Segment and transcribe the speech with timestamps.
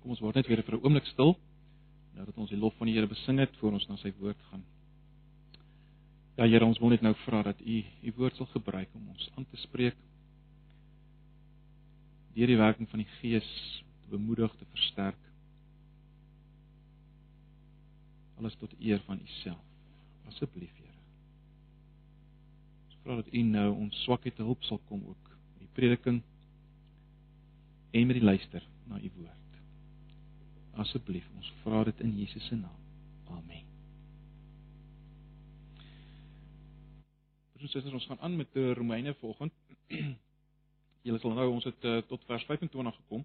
[0.00, 1.36] Kom ons word net weer vir 'n oomblik stil
[2.18, 4.40] nou dat ons die lof van die Here besing het voor ons na sy woord
[4.50, 4.64] gaan.
[6.38, 9.30] Ja Here, ons wil net nou vra dat U U woord sal gebruik om ons
[9.36, 9.96] aan te spreek.
[12.34, 13.48] Deur die werking van die Gees
[14.02, 15.22] te bemoedig, te versterk.
[18.38, 19.64] Alles tot eer van U self.
[20.28, 20.94] Asseblief, Here.
[22.88, 26.22] Ons vra dat U nou ons swakheid te hulp sal kom ook met die prediking
[27.90, 29.37] en met die luister na U woord
[30.82, 31.26] asseblief.
[31.36, 32.84] Ons vra dit in Jesus se naam.
[33.34, 33.64] Amen.
[37.58, 39.54] Ons sê ons gaan aan met die Romeine volgende.
[41.06, 43.24] Julle sal nou ons het uh, tot vers 25 gekom.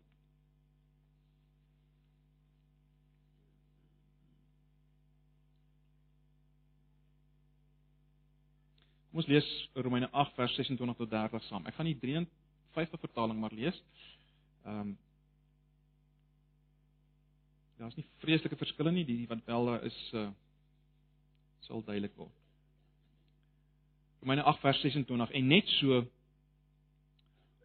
[9.14, 11.66] Kom ons lees Romeine 8 vers 26 tot 30 saam.
[11.70, 13.78] Ek gaan die 53 vertaling maar lees.
[14.66, 14.94] Ehm um,
[17.82, 20.30] daar's nie vreeslike verskille nie, die wat wel daar is uh
[21.64, 22.34] sal duidelik word.
[24.20, 26.02] Romeine 8 vers 26 en net so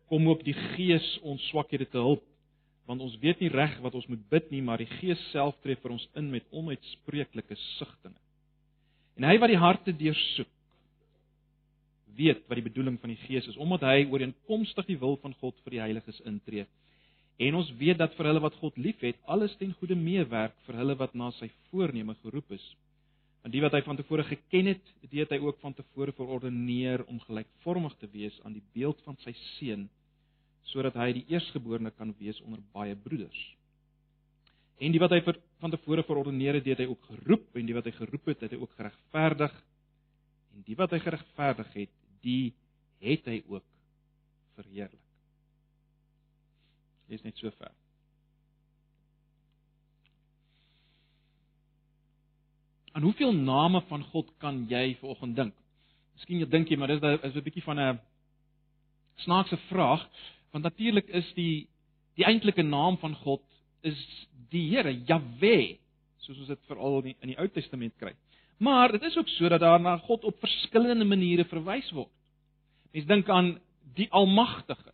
[0.06, 2.22] kom op die Gees ons swakhede te help
[2.88, 5.76] want ons weet nie reg wat ons moet bid nie maar die Gees self tree
[5.82, 8.16] vir ons in met onuitspreeklike sigtinge.
[9.18, 10.54] En hy wat die harte deursoek
[12.18, 15.58] weet wat die bedoeling van die Gees is omdat hy ooreenkomstig die wil van God
[15.64, 16.66] vir die heiliges intree.
[17.38, 20.96] En ons weet dat vir hulle wat God liefhet, alles ten goeie meewerk vir hulle
[20.98, 22.64] wat na sy voorneme geroep is.
[23.44, 27.04] Want die wat hy van tevore geken het, dit het hy ook van tevore verordeneer
[27.06, 29.86] om gelykvormig te wees aan die beeld van sy seun,
[30.72, 33.44] sodat hy die eerstgeborene kan wees onder baie broeders.
[34.82, 37.86] En die wat hy van tevore verordeneer het, het hy ook geroep, en die wat
[37.86, 39.58] hy geroep het, het hy ook geregverdig.
[40.54, 42.54] En die wat hy geregverdig het, die
[43.02, 43.66] het hy ook
[44.58, 45.07] verheerlik.
[47.08, 47.72] Dis net so ver.
[52.92, 55.54] Aan hoeveel name van God kan jy vanoggend dink?
[56.18, 58.00] Miskien jy dink jy, maar dis is 'n bietjie van 'n
[59.24, 60.08] snaakse vraag,
[60.52, 61.68] want natuurlik is die
[62.18, 63.42] die eintlike naam van God
[63.80, 65.78] is die Here, Jahwe,
[66.18, 68.14] soos ons dit veral in die, in die Ou Testament kry.
[68.58, 72.10] Maar dit is ook so dat daar na God op verskillende maniere verwys word.
[72.92, 73.60] Mens dink aan
[73.94, 74.92] die Almagtige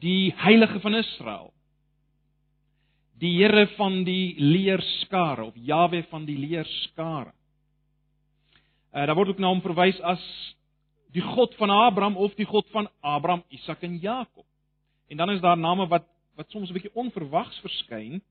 [0.00, 1.52] die heilige van Israel.
[3.18, 7.32] Die Here van die leerskare of Jawe van die leerskare.
[8.94, 10.22] Uh daar word ook na hom verwys as
[11.12, 14.46] die God van Abraham of die God van Abraham, Isak en Jakob.
[15.08, 16.06] En dan is daar name wat
[16.38, 18.22] wat soms 'n bietjie onverwags verskyn.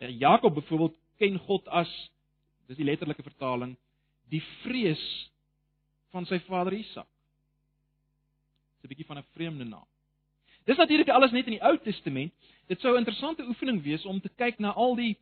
[0.00, 1.88] Uh Jakob byvoorbeeld ken God as
[2.66, 3.76] dis die letterlike vertaling,
[4.28, 5.30] die vrees
[6.10, 7.08] van sy vader Isak.
[8.82, 9.91] 'n bietjie van 'n vreemde naam.
[10.64, 12.32] Dis natuurlik alles net in die Ou Testament.
[12.68, 15.16] Dit sou 'n interessante oefening wees om te kyk na al die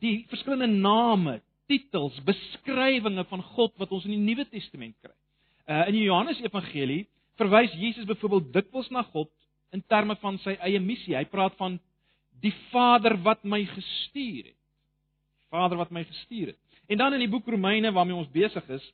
[0.00, 5.14] die verskillende name, titels, beskrywinge van God wat ons in die Nuwe Testament kry.
[5.66, 7.06] Uh in die Johannes Evangelie
[7.36, 9.30] verwys Jesus byvoorbeeld dikwels na God
[9.72, 11.16] in terme van sy eie missie.
[11.16, 11.80] Hy praat van
[12.40, 14.60] die Vader wat my gestuur het.
[15.50, 16.58] Vader wat my gestuur het.
[16.86, 18.92] En dan in die boek Romeine waarmee ons besig is,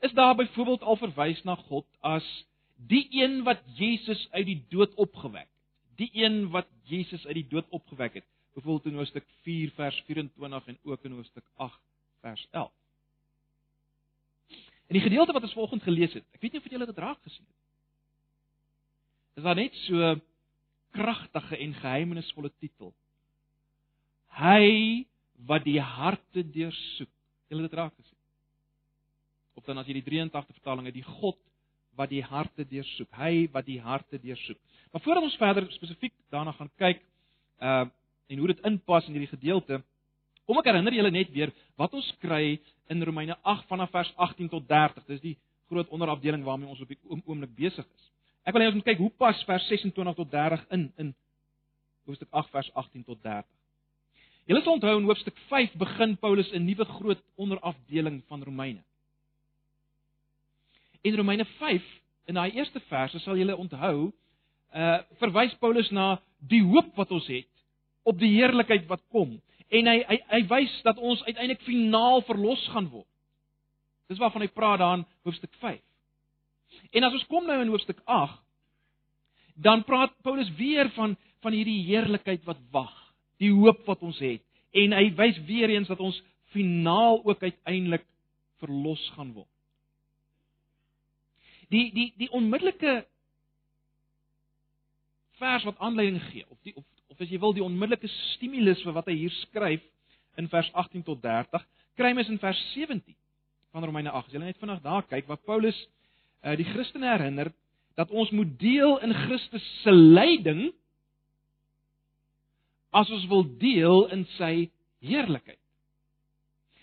[0.00, 2.26] is daar byvoorbeeld al verwys na God as
[2.88, 5.48] die een wat Jesus uit die dood opgewek het.
[6.00, 8.26] Die een wat Jesus uit die dood opgewek het.
[8.54, 11.80] Byvoorbeeld in Hoofstuk 4 vers 24 en ook in Hoofstuk 8
[12.20, 12.72] vers 11.
[14.92, 17.22] In die gedeelte wat ons vanoggend gelees het, ek weet nie of julle dit raak
[17.24, 17.60] gesien het.
[19.40, 20.12] Is daar net so
[20.92, 22.92] kragtige en geheimenisvolle titel.
[24.36, 25.06] Hy
[25.48, 27.10] wat die harte deursoek.
[27.48, 28.18] Julle het dit raak gesien.
[29.56, 31.40] Of dan as jy die 83 vertaling het, die God
[31.96, 33.08] wat die harte deursoek.
[33.16, 34.58] Hy wat die harte deursoek.
[34.92, 37.02] Maar voordat ons verder spesifiek daarna gaan kyk,
[37.60, 37.86] uh
[38.32, 39.82] en hoe dit inpas in hierdie gedeelte,
[40.48, 42.54] kom ek herinner julle net weer wat ons kry
[42.88, 45.04] in Romeine 8 vanaf vers 18 tot 30.
[45.10, 45.34] Dis die
[45.68, 48.06] groot onderafdeling waarmee ons op die oomblik besig is.
[48.48, 51.12] Ek wil hê ons moet kyk hoe pas vers 26 tot 30 in in
[52.08, 53.50] hoofstuk 8 vers 18 tot 30.
[54.50, 58.82] Julle sal onthou in hoofstuk 5 begin Paulus 'n nuwe groot onderafdeling van Romeine.
[61.02, 61.82] In Romeine 5
[62.30, 64.10] in daai eerste verse sal julle onthou,
[64.72, 66.16] uh verwys Paulus na
[66.48, 67.48] die hoop wat ons het
[68.08, 69.34] op die heerlikheid wat kom
[69.72, 73.08] en hy hy, hy wys dat ons uiteindelik finaal verlos gaan word.
[74.08, 75.80] Dis waarvan hy praat daar in hoofstuk 5.
[76.92, 78.40] En as ons kom nou in hoofstuk 8,
[79.54, 82.92] dan praat Paulus weer van van hierdie heerlikheid wat wag,
[83.42, 86.20] die hoop wat ons het en hy wys weer eens dat ons
[86.54, 88.04] finaal ook uiteindelik
[88.62, 89.51] verlos gaan word.
[91.72, 93.02] Die die die onmiddellike
[95.40, 98.94] vers wat aanleiding gee of die of of as jy wil die onmiddellike stimulus vir
[98.96, 99.82] wat hy hier skryf
[100.40, 101.64] in vers 18 tot 30,
[102.00, 103.16] kry mens in vers 17
[103.72, 104.30] van Romeine 8.
[104.30, 105.76] As jy net vinnig daar kyk waar Paulus
[106.42, 107.52] uh, die Christene herinner
[108.00, 110.70] dat ons moet deel in Christus se lyding
[112.92, 114.70] as ons wil deel in sy
[115.04, 115.60] heerlikheid.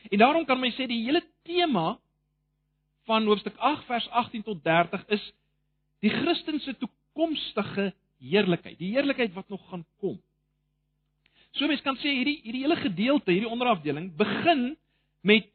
[0.10, 1.98] En daarom kan mens sê die hele tema
[3.10, 5.24] van hoofstuk 8 vers 18 tot 30 is
[6.06, 7.92] die Christen se toekomstige
[8.22, 10.20] heerlikheid, die heerlikheid wat nog gaan kom.
[11.58, 14.76] So mens kan sê hierdie hierdie hele gedeelte, hierdie onderafdeling begin
[15.26, 15.50] met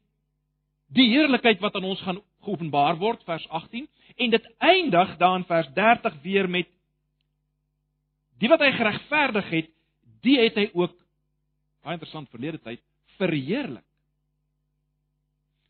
[0.94, 3.86] die heerlikheid wat aan ons gaan geopenbaar word vers 18
[4.16, 6.68] en dit eindig dan vers 30 weer met
[8.42, 9.70] die wat hy geregverdig het,
[10.26, 10.94] die het hy ook
[11.84, 12.82] baie interessant verlede tyd
[13.20, 13.84] verheerlik.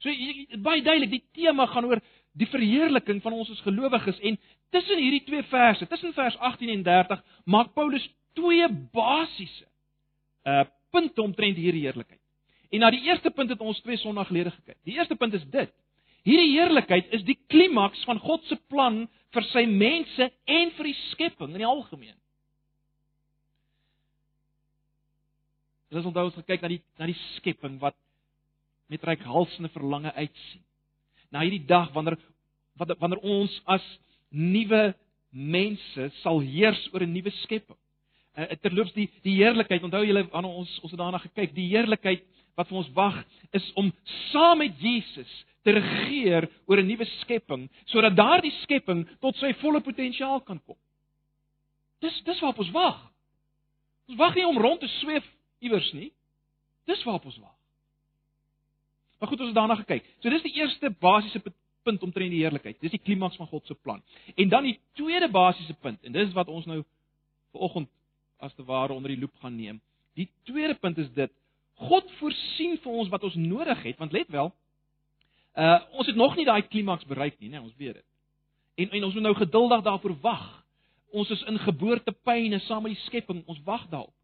[0.04, 0.12] So
[0.60, 2.02] baie duidelik, die tema gaan oor
[2.36, 4.36] die verheerliking van ons as gelowiges en
[4.74, 8.04] tussen hierdie twee verse, tussen vers 18 en 30, maak Paulus
[8.36, 9.66] twee basiese
[10.44, 10.64] uh
[10.94, 12.20] punte omtrent hierdie heerlikheid.
[12.70, 14.76] En na die eerste punt het ons twee Sondae gelede gekyk.
[14.86, 15.72] Die eerste punt is dit:
[16.22, 19.00] Hierdie heerlikheid is die klimaks van God se plan
[19.34, 22.14] vir sy mense en vir die skepping in die algemeen.
[25.90, 27.98] Ons onthou ons gekyk na die na die skepping wat
[28.86, 30.62] met reikhalsende verlange uitsien.
[31.30, 32.18] Na hierdie dag wanneer
[32.74, 33.84] wanneer ons as
[34.30, 34.94] nuwe
[35.30, 37.78] mense sal heers oor 'n nuwe skepping.
[38.36, 42.24] Uh, terloops die die heerlikheid, onthou julle wanneer ons ons het daarna gekyk, die heerlikheid
[42.56, 43.92] wat vir ons wag is om
[44.30, 49.80] saam met Jesus te regeer oor 'n nuwe skepping sodat daardie skepping tot sy volle
[49.80, 50.76] potensiaal kan kom.
[52.00, 53.10] Dis dis waarop ons wag.
[54.08, 55.24] Ons wag nie om rond te sweef
[55.58, 56.12] iewers nie.
[56.86, 57.56] Dis waarop ons wag.
[59.18, 60.06] Maar goed, ons het daarna gekyk.
[60.20, 61.42] So dis die eerste basiese
[61.84, 62.80] punt omtrent die heerlikheid.
[62.80, 64.02] Dis die klimaks van God se plan.
[64.34, 66.82] En dan die tweede basiese punt en dis wat ons nou
[67.52, 67.88] vanoggend
[68.38, 69.80] as te ware onder die loep gaan neem.
[70.14, 71.32] Die tweede punt is dit:
[71.74, 74.52] God voorsien vir ons wat ons nodig het, want let wel,
[75.54, 78.06] uh ons het nog nie daai klimaks bereik nie, né, nee, ons weet dit.
[78.74, 80.44] En en ons moet nou geduldig daarvoor wag.
[81.14, 84.14] Ons is in geboortepyne saam met die skepping, ons wag daarop.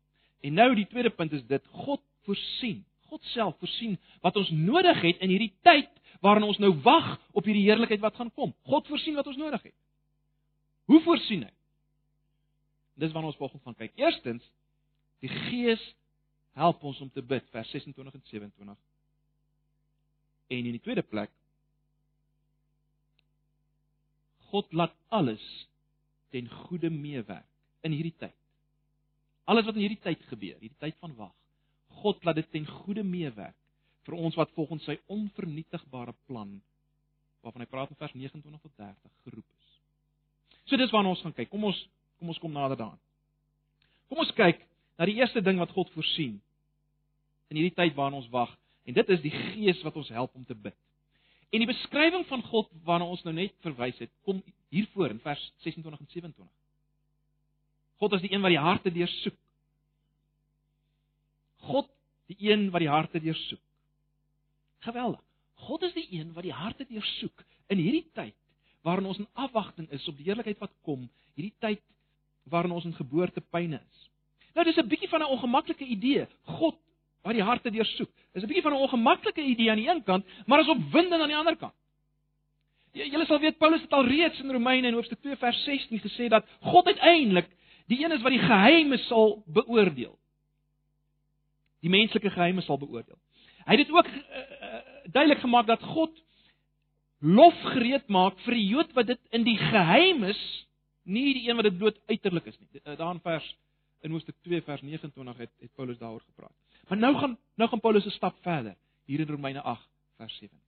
[0.42, 2.80] En nou die tweede punt is dit, God voorsien.
[3.10, 5.90] God self voorsien wat ons nodig het in hierdie tyd
[6.24, 8.52] waarin ons nou wag op hierdie heerlikheid wat gaan kom.
[8.68, 9.76] God voorsien wat ons nodig het.
[10.90, 11.52] Hoe voorsien hy?
[13.00, 13.94] Dis waarna ons volgens gaan kyk.
[13.96, 14.44] Eerstens,
[15.24, 15.82] die Gees
[16.58, 18.80] help ons om te bid vers 26 en 27.
[20.50, 21.32] En in die tweede plek
[24.50, 25.42] God laat alles
[26.34, 27.46] ten goeie meewerk
[27.86, 28.34] in hierdie tyd.
[29.50, 31.34] Alles wat in hierdie tyd gebeur, hierdie tyd van wag.
[32.02, 33.56] God laat dit ten goeie meewerk
[34.08, 36.52] vir ons wat volgens sy onvernietigbare plan
[37.44, 39.70] waarvan hy praat in vers 29 tot 30 geroep is.
[40.68, 41.50] So dis waarna ons gaan kyk.
[41.52, 41.78] Kom ons
[42.20, 43.00] kom ons kom nader daaraan.
[44.12, 44.60] Kom ons kyk
[45.00, 46.36] na die eerste ding wat God voorsien
[47.48, 48.52] in hierdie tyd waarin ons wag
[48.84, 50.76] en dit is die Gees wat ons help om te bid.
[51.50, 55.40] En die beskrywing van God waarna ons nou net verwys het, kom hiervoor in vers
[55.64, 56.50] 26 en 27.
[58.00, 59.36] God is die een wat die harte deursoek.
[61.70, 61.88] God
[62.30, 63.62] die een wat die harte deursoek.
[64.86, 65.22] Geweldig.
[65.66, 68.36] God is die een wat die harte deursoek in hierdie tyd
[68.86, 71.02] waarin ons in afwagting is op die heerlikheid wat kom,
[71.36, 71.82] hierdie tyd
[72.50, 74.06] waarin ons in geboortepyne is.
[74.54, 76.26] Nou dis 'n bietjie van 'n ongemaklike idee.
[76.58, 76.76] God
[77.22, 78.10] wat die harte deursoek.
[78.32, 81.28] Dis 'n bietjie van 'n ongemaklike idee aan die een kant, maar is opwindend aan
[81.28, 81.74] die ander kant.
[82.92, 86.28] Julle sal weet Paulus het al reeds in Romeine in hoofstuk 2 vers 16 gesê
[86.28, 87.48] dat God uiteindelik
[87.86, 90.18] die een is wat die geheime sal beoordeel.
[91.80, 93.18] Die menslike geheime sal beoordeel.
[93.66, 94.80] Hy het dit ook uh, uh,
[95.12, 96.12] duidelik gemaak dat God
[97.20, 100.40] lof gereed maak vir die Jood wat dit in die geheimes
[101.04, 102.80] nie die een wat dit bloot uiterlik is nie.
[102.84, 103.48] Daar in vers
[104.00, 106.54] in hoofstuk 2 vers 29 het het Paulus daaroor gepraat.
[106.88, 110.58] Maar nou gaan nou gaan Paulus 'n stap verder hier in Romeine 8 vers 7.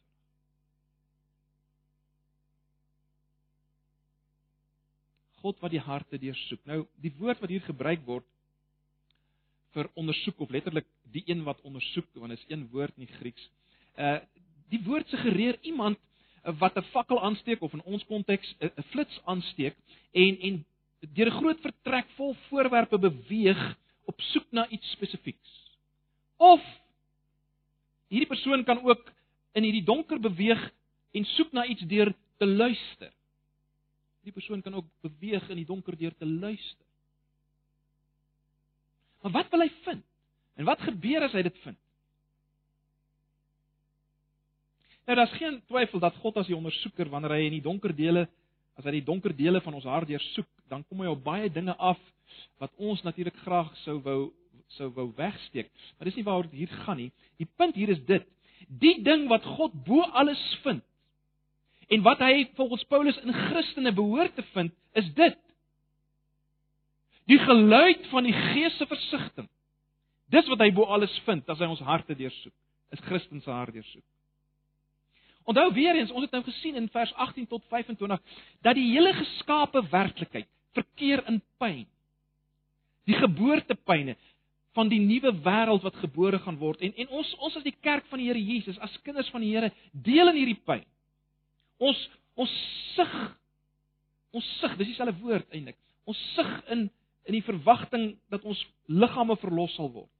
[5.42, 6.60] God wat die harte deursoek.
[6.64, 8.26] Nou die woord wat hier gebruik word
[9.72, 13.50] vir ondersoek of letterlik die een wat ondersoek want is een woord in die Grieks.
[13.96, 14.20] Uh
[14.72, 15.98] die woord suggereer iemand
[16.42, 19.76] wat 'n fakkel aansteek of in ons konteks 'n flits aansteek
[20.12, 20.64] en en
[21.14, 25.50] deur 'n groot vertrek vol voorwerpe beweeg op soek na iets spesifieks.
[26.36, 26.62] Of
[28.08, 29.12] hierdie persoon kan ook
[29.52, 30.70] in hierdie donker beweeg
[31.12, 33.12] en soek na iets deur te luister.
[34.22, 36.81] Die persoon kan ook beweeg in die donker deur te luister.
[39.22, 40.04] Maar wat wil hy vind?
[40.58, 41.78] En wat gebeur as hy dit vind?
[45.06, 48.28] Nou daar's geen twyfel dat God as die ondersoeker wanneer hy in die donker dele
[48.78, 51.74] as hy die donker dele van ons hart deursoek, dan kom hy op baie dinge
[51.76, 51.98] af
[52.62, 54.20] wat ons natuurlik graag sou wou
[54.78, 55.68] sou wou wegsteek.
[55.98, 57.10] Maar dis nie waaroor dit hier gaan nie.
[57.36, 58.24] Die punt hier is dit:
[58.80, 60.84] die ding wat God bo alles vind
[61.92, 65.36] en wat hy volgens Paulus in Christene behoort te vind, is dit.
[67.30, 69.50] Die geluid van die Gees se versigtiging.
[70.32, 72.54] Dis wat hy bo alles vind as hy ons harte deursoek.
[72.92, 74.04] Is Christen se hart deursoek.
[75.44, 78.20] Onthou weer eens, ons het nou gesien in vers 18 tot 25
[78.62, 81.86] dat die hele geskape werklikheid verkeer in pyn.
[83.10, 84.14] Die geboortepyne
[84.76, 88.06] van die nuwe wêreld wat gebore gaan word en en ons ons as die kerk
[88.08, 90.86] van die Here Jesus, as kinders van die Here, deel in hierdie pyn.
[91.82, 91.98] Ons
[92.38, 92.52] ons
[92.94, 93.16] sug
[94.32, 95.76] ons sug, dis dieselfde woord eintlik.
[96.08, 96.86] Ons sug in
[97.28, 98.60] in die verwagting dat ons
[98.90, 100.10] liggame verlos sal word.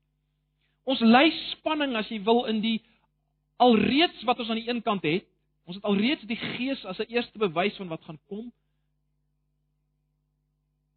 [0.85, 2.79] Ons lei spanning as jy wil in die
[3.63, 5.27] alreeds wat ons aan die een kant het,
[5.67, 8.53] ons het alreeds die gees as 'n eerste bewys van wat gaan kom.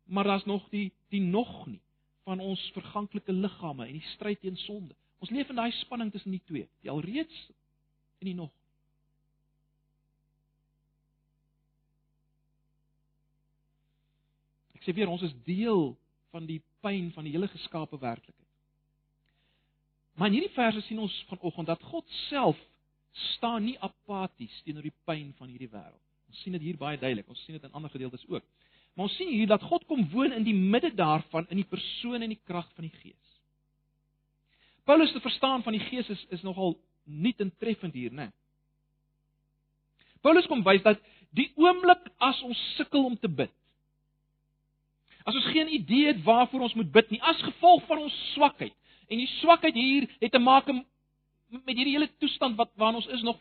[0.06, 1.82] Maar daar's nog die die nog nie
[2.24, 4.96] van ons verganklike liggame en die stryd teen sonde.
[5.20, 7.52] Ons leef in daai spanning tussen die twee, die alreeds
[8.20, 8.52] en die nog.
[14.86, 15.96] Ek sê weer ons is deel
[16.30, 18.52] van die pyn van die hele geskape werklikheid.
[20.14, 22.60] Maar in hierdie verse sien ons vanoggend dat God self
[23.34, 26.04] staan nie apaties teenoor die pyn van hierdie wêreld.
[26.30, 27.26] Ons sien dit hier baie duidelik.
[27.34, 28.46] Ons sien dit in ander gedeeltes ook.
[28.94, 32.22] Maar ons sien hier dat God kom woon in die midde daarvan in die persoon
[32.22, 33.36] en die krag van die Gees.
[34.86, 36.78] Paulus se verstaan van die Gees is is nogal
[37.10, 38.30] nie intreffend hier, né?
[40.22, 41.02] Paulus kom wys dat
[41.34, 43.54] die oomblik as ons sukkel om te bid.
[45.26, 48.74] As ons geen idee het waarvoor ons moet bid nie, as gevolg van ons swakheid,
[49.08, 53.22] En die swakheid hier het te maak met hierdie hele toestand wat waarin ons is
[53.26, 53.38] nog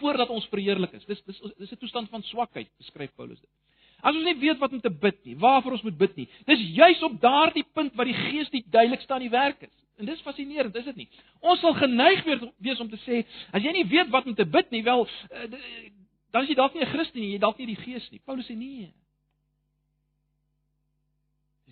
[0.00, 1.06] voordat ons verheerlik is.
[1.06, 3.50] Dis dis dis 'n toestand van swakheid, beskryf Paulus dit.
[4.02, 6.28] As ons nie weet wat om te bid nie, waarvoor ons moet bid nie.
[6.44, 9.72] Dis juis op daardie punt waar die Gees die duidelikste aan die werk is.
[9.98, 11.08] En dis fascinerend, is dit nie?
[11.40, 12.24] Ons sal geneig
[12.58, 15.48] wees om te sê, as jy nie weet wat om te bid nie, wel eh,
[16.30, 18.20] dan is jy dalk nie 'n Christen nie, jy dalk nie die Gees nie.
[18.24, 18.92] Paulus sê nee.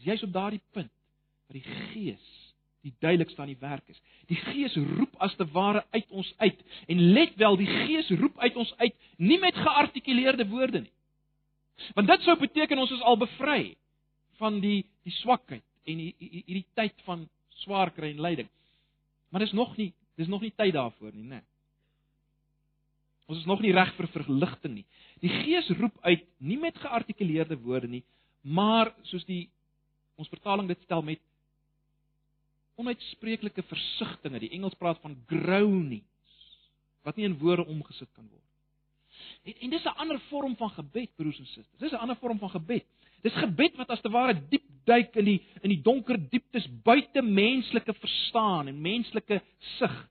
[0.05, 0.93] Juis op daardie punt
[1.47, 2.33] waar die Gees
[2.85, 4.01] die duidelikste aan die werk is.
[4.29, 6.61] Die Gees roep as te ware uit ons uit
[6.93, 10.93] en let wel, die Gees roep uit ons uit nie met geartikuleerde woorde nie.
[11.97, 13.75] Want dit sou beteken ons is al bevry
[14.41, 17.27] van die die swakheid en hierdie tyd van
[17.65, 18.49] swaar kry en lyding.
[19.33, 21.41] Maar dis nog nie, dis nog nie tyd daarvoor nie, né?
[23.29, 24.87] Ons is nog nie reg vir verligting nie.
[25.25, 28.03] Die Gees roep uit nie met geartikuleerde woorde nie,
[28.45, 29.49] maar soos die
[30.17, 31.21] ons vertaling dit stel met
[32.81, 34.43] onuitspreeklike versigtings.
[34.43, 36.05] Die Engels praat van groanings
[37.05, 38.41] wat nie in woorde omgesit kan word.
[39.45, 41.79] En, en dis 'n ander vorm van gebed, broers en susters.
[41.79, 42.87] Dis 'n ander vorm van gebed.
[43.23, 47.23] Dis gebed wat as te ware diep duik in die in die donker dieptes buite
[47.23, 49.43] menslike verstaan en menslike
[49.79, 50.09] sig.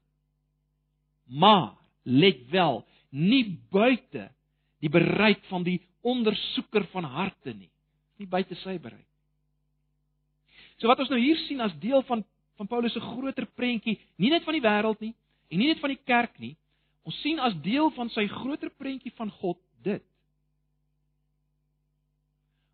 [1.26, 4.32] Maar let wel, nie buite
[4.80, 7.72] die bereik van die ondersoeker van harte nie.
[8.18, 9.13] Nie buite sy bereik.
[10.84, 12.26] So wat ons nou hier sien as deel van
[12.60, 15.14] van Paulus se groter prentjie, nie net van die wêreld nie
[15.50, 16.52] en nie net van die kerk nie.
[17.08, 20.04] Ons sien as deel van sy groter prentjie van God dit.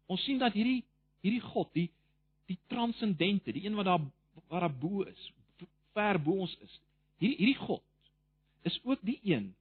[0.09, 0.81] Ons sien dat hierdie
[1.21, 1.87] hierdie God, die
[2.49, 4.01] die transcendente, die een wat daar
[4.49, 5.29] waar daar bo is,
[5.93, 6.75] ver bo ons is.
[7.21, 7.85] Hierdie hierdie God
[8.65, 9.51] is ook die een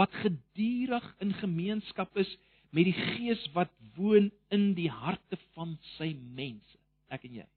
[0.00, 2.32] wat gedurig in gemeenskap is
[2.72, 3.70] met die Gees wat
[4.00, 6.80] woon in die harte van sy mense,
[7.12, 7.48] ek en jy.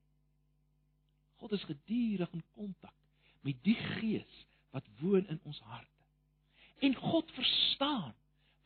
[1.42, 2.94] God is gedurig in kontak
[3.42, 5.88] met die Gees wat woon in ons harte.
[6.86, 8.14] En God verstaan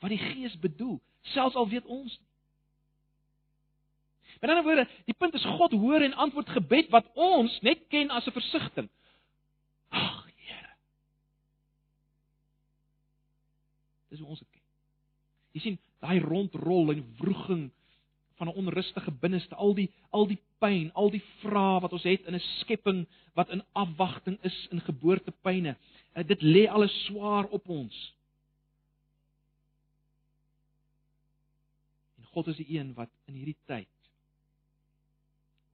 [0.03, 1.00] wat die Gees bedoel,
[1.32, 2.32] selfs al weet ons nie.
[4.41, 8.12] Met ander woorde, die punt is God hoor en antwoord gebed wat ons net ken
[8.12, 8.89] as 'n versigtiging.
[9.89, 10.75] Ag, Here.
[14.10, 14.62] Dis hoe ons dit ken.
[15.51, 17.72] Jy sien, daai rondrol en wroging
[18.36, 22.25] van 'n onrustige binneste, al die al die pyn, al die vrae wat ons het
[22.25, 25.77] in 'n skepping wat in afwagting is in geboortepyne.
[26.13, 28.13] Eh, dit lê alles swaar op ons.
[32.18, 33.88] En God is die een wat in hierdie tyd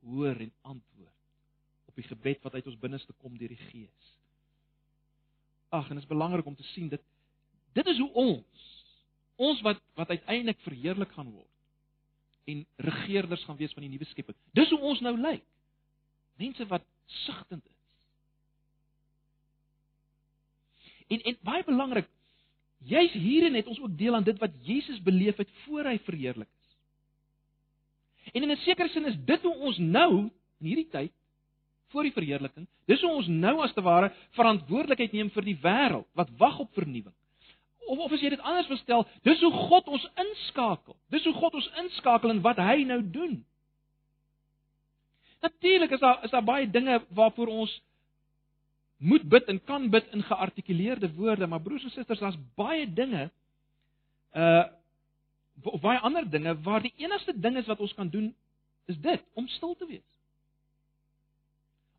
[0.02, 1.20] hoor en antwoord
[1.86, 4.18] op die gebed wat uit ons binneste kom deur die Gees.
[5.70, 7.02] Ag, en dit is belangrik om te sien dit
[7.74, 8.68] dit is hoe ons
[9.36, 11.51] ons wat wat uiteindelik verheerlik gaan word
[12.50, 14.38] en regerders gaan wees van die nuwe skepping.
[14.58, 15.44] Dis hoe ons nou lyk.
[16.42, 17.80] Mense wat sigtend is.
[21.12, 22.08] En en baie belangrik,
[22.82, 26.50] Juis hierin het ons ook deel aan dit wat Jesus beleef het voor hy verheerlik
[26.50, 26.70] is.
[28.34, 30.18] En in 'n sekere sin is dit hoe ons nou
[30.60, 31.12] in hierdie tyd
[31.88, 36.08] voor die verheerliking, dis hoe ons nou as te ware verantwoordelikheid neem vir die wêreld
[36.14, 37.14] wat wag op vernuwing.
[37.92, 40.96] Of of as jy dit anders wil stel, dis hoe God ons inskakel.
[41.12, 43.42] Dis hoe God ons inskakel in wat hy nou doen.
[45.44, 47.74] Natuurlik is daar is daar baie dinge waarvoor ons
[49.02, 53.30] moet bid en kan bid in geartikuleerde woorde, maar broers en susters, daar's baie dinge
[54.32, 54.64] uh
[55.64, 58.32] of baie ander dinge waar die enigste ding is wat ons kan doen
[58.90, 60.08] is dit, om stil te wees.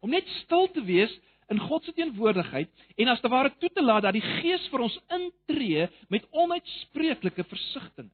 [0.00, 1.12] Om net stil te wees
[1.52, 4.87] in God se teenwoordigheid en as te ware toe te laat dat die Gees vir
[4.88, 8.11] ons intree met onuitspreeklike versigtiging.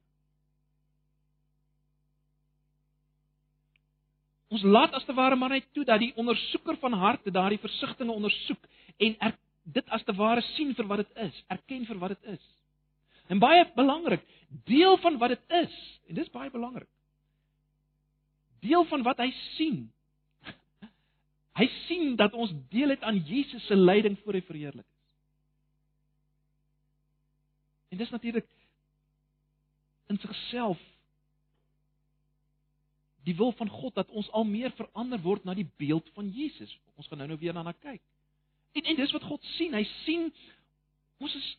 [4.49, 8.13] Ons laat as te ware maar net toe dat die ondersoeker van harte daardie versigtings
[8.13, 8.63] ondersoek
[8.97, 12.31] en er, dit as te ware sien vir wat dit is, erken vir wat dit
[12.33, 12.45] is.
[13.29, 14.23] En baie belangrik,
[14.65, 15.75] deel van wat dit is,
[16.09, 16.89] en dis baie belangrik.
[18.65, 19.83] Deel van wat hy sien.
[21.57, 24.99] Hy sien dat ons deel het aan Jesus se lyding voor hy verheerlik is.
[27.89, 28.47] En dis natuurlik
[30.07, 30.79] in sigself
[33.27, 36.71] die wil van God dat ons al meer verander word na die beeld van Jesus.
[36.95, 38.01] Ons gaan nou nou weer daarna kyk.
[38.77, 39.73] En en dis wat God sien.
[39.73, 40.29] Hy sien
[41.17, 41.49] ons is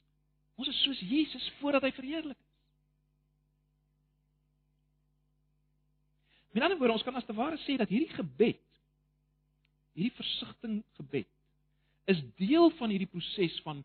[0.61, 2.51] ons is soos Jesus voordat hy verheerlik is.
[6.51, 8.59] Met ander woorde, ons kan as te ware sê dat hierdie gebed,
[9.97, 11.29] hierdie versigtiging gebed,
[12.11, 13.83] is deel van hierdie proses van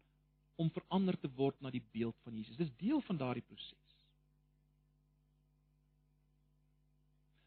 [0.55, 2.57] om verander te word na die beeld van Jesus.
[2.57, 3.85] Dis deel van daardie proses.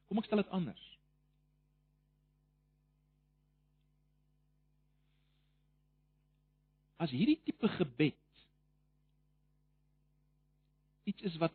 [0.09, 0.85] Kom ek stel dit anders.
[6.99, 8.17] As hierdie tipe gebed
[11.09, 11.55] iets is wat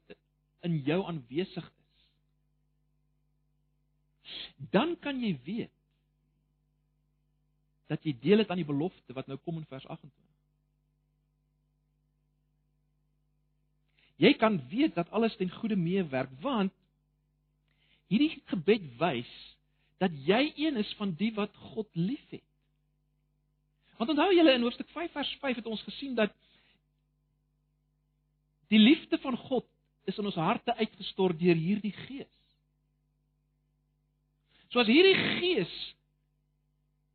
[0.66, 2.06] in jou aanwesig is,
[4.74, 5.83] dan kan jy weet
[7.92, 10.12] dat jy deel het aan die belofte wat nou kom in vers 28.
[14.24, 16.74] Jy kan weet dat alles ten goeie meewerk want
[18.14, 19.30] Hierdie gebed wys
[20.02, 22.44] dat jy een is van die wat God liefhet.
[23.98, 26.34] Want onthou julle in hoofstuk 5 vers 5 het ons gesien dat
[28.74, 29.66] die liefde van God
[30.10, 32.30] is in ons harte uitgestort deur hierdie Gees.
[34.74, 35.74] So as hierdie Gees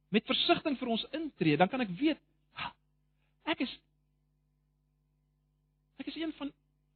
[0.08, 2.24] met versigtiging vir ons intree, dan kan ek weet
[3.48, 3.70] ek is
[5.98, 6.50] ek is een van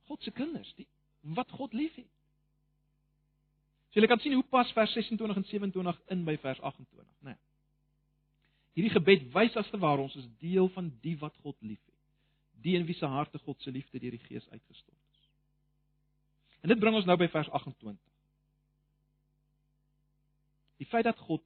[0.09, 0.89] God se kinders, die
[1.37, 2.09] wat God liefhet.
[3.93, 7.33] So jy kan sien hoe pas vers 26 en 27 in by vers 28, né?
[7.33, 7.41] Nee.
[8.73, 11.99] Hierdie gebed wys as te waar ons is deel van die wat God liefhet.
[12.65, 15.27] Die in wie se harte God se liefde deur die Gees uitgestort is.
[16.65, 18.01] En dit bring ons nou by vers 28.
[20.81, 21.45] Die feit dat God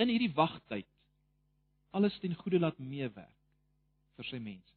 [0.00, 0.88] in hierdie wagtyd
[1.96, 3.36] alles ten goeie laat meewerk
[4.16, 4.76] vir sy mense.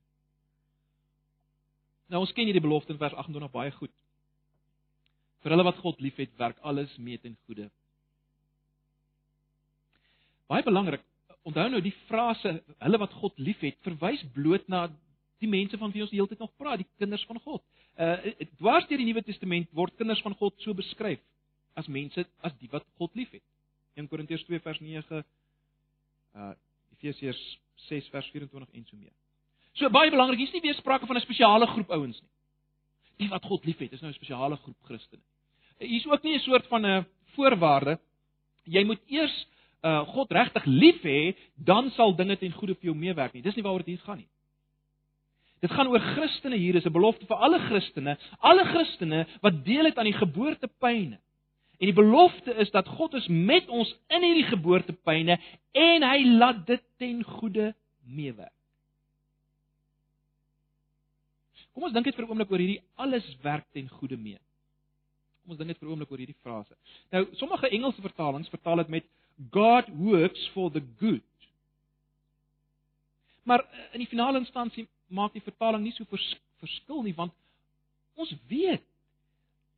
[2.11, 3.93] Nou ons ken hierdie belofte in vers 28 baie goed.
[5.43, 7.69] Vir hulle wat God liefhet, werk alles mee ten goeie.
[10.51, 11.03] Baie belangrik,
[11.47, 14.87] onthou nou die frase hulle wat God liefhet verwys bloot na
[15.43, 17.63] die mense van wie ons die hele tyd nog praat, die kinders van God.
[17.99, 21.21] Uh dwars deur die Nuwe Testament word kinders van God so beskryf
[21.79, 23.43] as mense as die wat God liefhet.
[23.95, 25.23] 1 Korintiërs 2 vers 9
[26.35, 26.53] uh
[26.93, 29.11] Efesiërs 6 vers 24 en so meer.
[29.73, 32.29] So baie belangrik, hier's nie weer sprake van 'n spesiale groep ouens nie.
[33.17, 35.21] Die wat God liefhet, is nou 'n spesiale groep Christene
[35.87, 37.99] hier's ook nie 'n soort van 'n voorwaarde.
[38.63, 39.47] Jy moet eers
[39.81, 43.41] uh, God regtig lief hê, dan sal dinge ten goeie vir jou meewerk nie.
[43.41, 44.27] Dis nie waaroor dit hier gaan nie.
[45.59, 49.85] Dit gaan oor Christene hier, is 'n belofte vir alle Christene, alle Christene wat deel
[49.85, 51.19] het aan die geboortepyne.
[51.79, 55.39] En die belofte is dat God is met ons in hierdie geboortepyne
[55.71, 57.73] en hy laat dit ten goeie
[58.05, 58.53] meewerk.
[61.73, 64.39] Kom ons dink net vir 'n oomblik oor hierdie alles werk ten goeie mee.
[65.41, 66.75] Kom ons dink net vir 'n oomblik oor hierdie frase.
[67.11, 69.05] Nou, sommige Engelse vertalings vertaal dit met
[69.51, 71.23] God works for the good.
[73.43, 77.33] Maar eh, in die finale instansie maak die vertaling nie so vers, verskil nie want
[78.15, 78.85] ons weet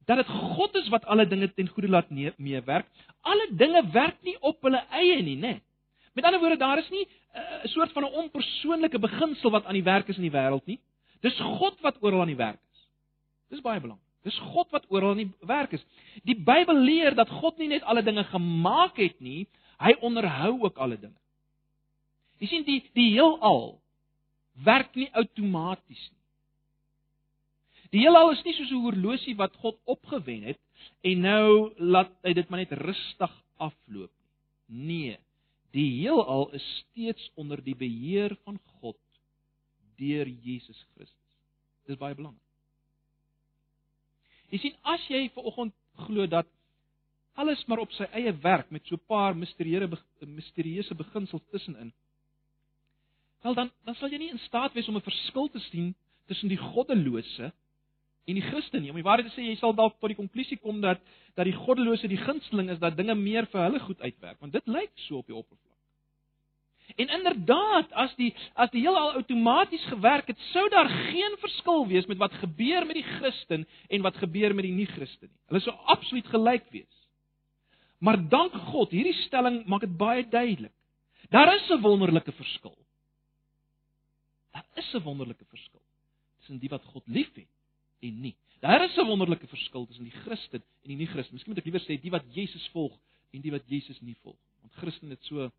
[0.05, 2.87] dat dit God is wat alle dinge ten goeie laat meewerk.
[3.21, 5.59] Alle dinge werk nie op hulle eie nie, né?
[6.13, 9.65] Met ander woorde, daar is nie eh, 'n uh, soort van 'n onpersoonlike beginsel wat
[9.65, 10.79] aan die werk is in die wêreld nie.
[11.21, 12.87] Dis God wat oral aan die werk is.
[13.49, 14.05] Dis baie belangrik.
[14.23, 15.85] Dis God wat oral in die werk is.
[16.23, 20.77] Die Bybel leer dat God nie net alle dinge gemaak het nie, hy onderhou ook
[20.77, 21.19] alle dinge.
[22.39, 23.81] Jy sien die die heelal
[24.65, 26.14] werk nie outomaties nie.
[27.91, 30.59] Die heelal is nie soos 'n horlosie wat God opgewen het
[31.03, 34.11] en nou laat hy dit maar net rustig afloop
[34.67, 35.09] nie.
[35.09, 35.19] Nee,
[35.71, 38.97] die heelal is steeds onder die beheer van God
[39.99, 41.37] deur Jesus Christus.
[41.87, 42.41] Dis baie belangrik.
[44.51, 45.73] Jy sien as jy vanoggend
[46.05, 46.47] glo dat
[47.35, 49.89] alles maar op sy eie werk met so 'n paar misterieuse
[50.21, 51.93] misterieuse beginsels tussenin.
[53.43, 55.95] Wel dan dan sal jy nie in staat wees om 'n verskil te sien
[56.27, 57.53] tussen die goddelose
[58.25, 58.89] en die Christen nie.
[58.89, 61.01] Om die waarheid te sê, jy sal dalk tot die konklusie kom dat
[61.35, 64.67] dat die goddelose die gunsteling is dat dinge meer vir hulle goed uitwerk, want dit
[64.71, 65.75] lyk so op die oppervlak.
[66.95, 72.05] En inderdaad, as die as die heelal outomaties gewerk het, sou daar geen verskil wees
[72.05, 75.41] met wat gebeur met die Christen en wat gebeur met die nie-Christen nie.
[75.49, 77.01] Hulle sou absoluut gelyk wees.
[77.99, 80.73] Maar dank God, hierdie stelling maak dit baie duidelik.
[81.33, 82.77] Daar is 'n wonderlike verskil.
[84.53, 85.81] Daar is 'n wonderlike verskil
[86.37, 87.49] tussen die wat God liefhet
[87.99, 88.35] en nie.
[88.59, 91.33] Daar is 'n wonderlike verskil tussen die Christen en die nie-Christen.
[91.33, 92.97] Miskien moet ek liewer sê die wat Jesus volg
[93.31, 94.39] en die wat Jesus nie volg.
[94.61, 95.51] Want Christen het so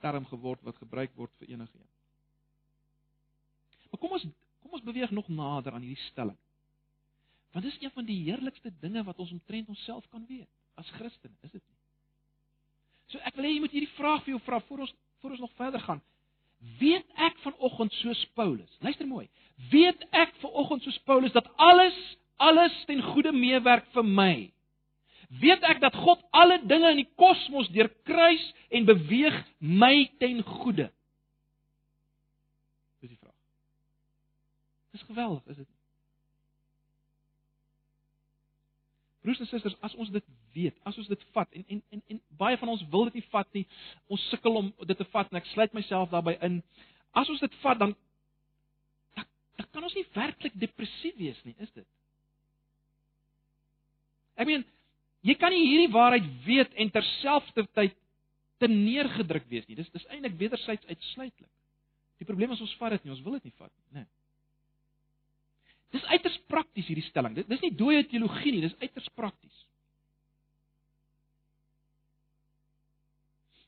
[0.00, 1.90] term geword wat gebruik word vir enige een.
[3.90, 4.26] Maar kom ons
[4.60, 6.36] kom ons beweeg nog nader aan hierdie stelling.
[7.52, 11.36] Want dis een van die heerlikste dinge wat ons omtrent onsself kan weet as Christen,
[11.40, 11.78] is dit nie?
[13.06, 15.40] So ek wil hê jy moet hierdie vraag vir jou vra voor ons voor ons
[15.40, 16.02] nog verder gaan.
[16.78, 18.70] Weet ek vanoggend soos Paulus?
[18.80, 19.28] Luister mooi.
[19.70, 21.96] Weet ek vanoggend soos Paulus dat alles
[22.36, 24.34] alles ten goeie meewerk vir my?
[25.40, 28.42] Weet ek dat God alle dinge in die kosmos deurkruis
[28.74, 30.88] en beweeg my ten goeie?
[33.02, 33.38] Dis die vraag.
[34.94, 35.70] Dis geweldig, is dit?
[39.24, 40.24] Broers en susters, as ons dit
[40.54, 43.26] weet, as ons dit vat en en en, en baie van ons wil dit nie
[43.32, 43.64] vat nie.
[44.12, 46.60] Ons sukkel om dit te vat en ek sluit myself daarbey in.
[47.14, 47.94] As ons dit vat dan
[49.16, 49.26] dan,
[49.58, 51.88] dan kan ons nie werklik depressief wees nie, is dit?
[54.34, 54.64] Ek meen,
[55.22, 57.94] jy kan nie hierdie waarheid weet en terselfdertyd
[58.62, 59.78] te neergedruk wees nie.
[59.78, 61.50] Dis dis eintlik wederzijds uitsluitlik.
[62.22, 64.04] Die probleem is ons vat dit nie, ons wil dit nie vat nie, né?
[64.04, 64.12] Nee.
[65.94, 67.36] Dis uiters prakties hierdie stelling.
[67.36, 69.53] Dit dis nie dooie teologie nie, dis uiters prakties.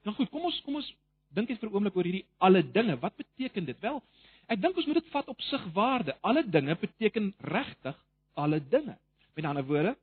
[0.06, 0.88] Nou goed, kom ons kom ons
[1.34, 2.96] dink net vir 'n oomblik oor hierdie alle dinge.
[3.00, 3.80] Wat beteken dit?
[3.80, 4.02] Wel,
[4.48, 6.14] ek dink ons moet dit vat op sigwaarde.
[6.22, 7.96] Alle dinge beteken regtig
[8.34, 8.96] alle dinge.
[9.34, 9.96] Met ander woorde,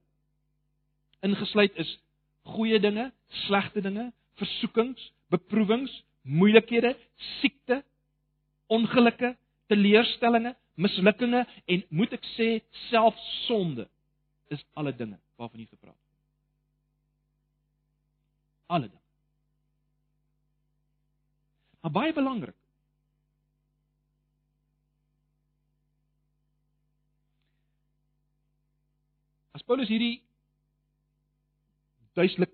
[1.22, 2.00] ingesluit is
[2.44, 3.12] goeie dinge,
[3.48, 6.98] slegte dinge, versoekings, beproewings, moeilikhede,
[7.39, 7.84] siekte,
[8.68, 9.36] ongelukke,
[9.68, 12.48] teleurstellings, mislukkinge en moet ek sê
[12.89, 13.86] self sonde
[14.54, 16.20] is alle dinge waarvan jy gepraat het.
[18.74, 19.03] Alle dinge.
[21.84, 22.56] Maar baie belangrik.
[29.54, 30.22] As Paulus hierdie
[32.15, 32.54] duidelik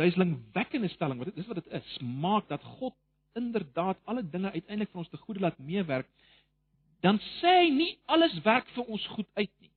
[0.00, 2.96] duiselingwekkende stelling wat dit is wat dit is, maak dat God
[3.36, 6.08] inderdaad alle dinge uiteindelik vir ons te goeie laat meewerk
[7.04, 9.70] dan sê hy nie alles werk vir ons goed uit nie.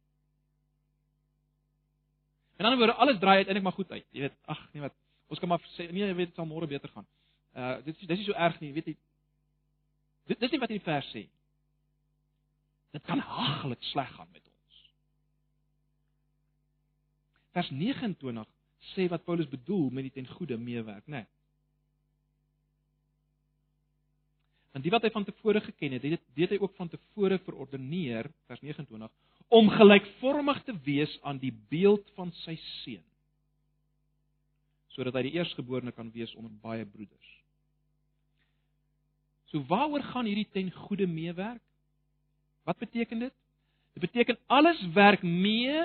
[2.59, 4.05] In ander woorde, alles draai uiteindelik maar goed uit.
[4.11, 4.95] Jy weet, ag nee wat,
[5.31, 7.07] ons kan maar sê nee, jy weet dit sal môre beter gaan.
[7.53, 8.95] Uh dit is dis is so erg nie, weet jy.
[10.31, 11.27] Dit dis nie wat hierdie vers sê.
[12.93, 14.81] Dit kan haglik sleg gaan met ons.
[17.57, 18.49] Vers 29
[18.93, 21.23] sê wat Paulus bedoel met die ten goeie meewerk, né?
[21.23, 21.31] Nee.
[24.73, 28.61] Want die wat hy van tevore geken het, dit hy ook van tevore verordeneer, vers
[28.65, 29.11] 29,
[29.53, 33.03] om gelykvormig te wees aan die beeld van sy seun.
[34.95, 37.29] Sodat hy die eerstgeborene kan wees onder baie broeders.
[39.53, 41.61] So waaroor gaan hierdie ten goeie meewerk?
[42.65, 43.33] Wat beteken dit?
[43.93, 45.83] Dit beteken alles werk mee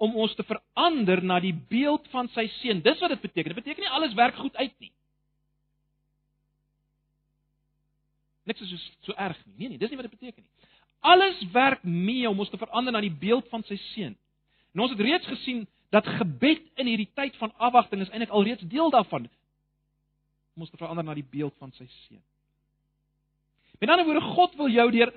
[0.00, 2.80] om ons te verander na die beeld van sy seun.
[2.80, 3.52] Dis wat dit beteken.
[3.52, 4.92] Dit beteken nie alles werk goed uit nie.
[8.48, 9.56] Niks is so so erg nie.
[9.58, 10.70] Nee nee, dis nie wat dit beteken nie.
[11.04, 14.16] Alles werk mee om ons te verander na die beeld van sy seun.
[14.72, 18.64] En ons het reeds gesien dat gebed in hierdie tyd van afwagting is eintlik alreeds
[18.72, 19.28] deel daarvan.
[20.56, 22.24] Om ons te verander na die beeld van sy seun.
[23.80, 25.12] Met ander woorde, God wil jou deur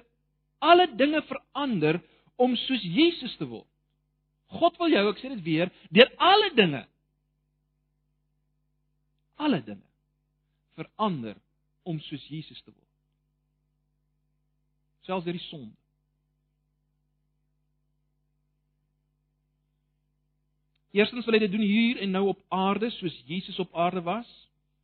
[0.64, 2.00] alle dinge verander
[2.40, 3.68] om soos Jesus te word.
[4.54, 6.86] God wil jou, ek sê dit weer, deur alle dinge
[9.44, 9.84] alle dinge
[10.78, 11.36] verander
[11.90, 12.84] om soos Jesus te word
[15.04, 15.76] selfs deur die sonde.
[20.94, 24.30] Eerstens wil hy dit doen hier en nou op aarde soos Jesus op aarde was.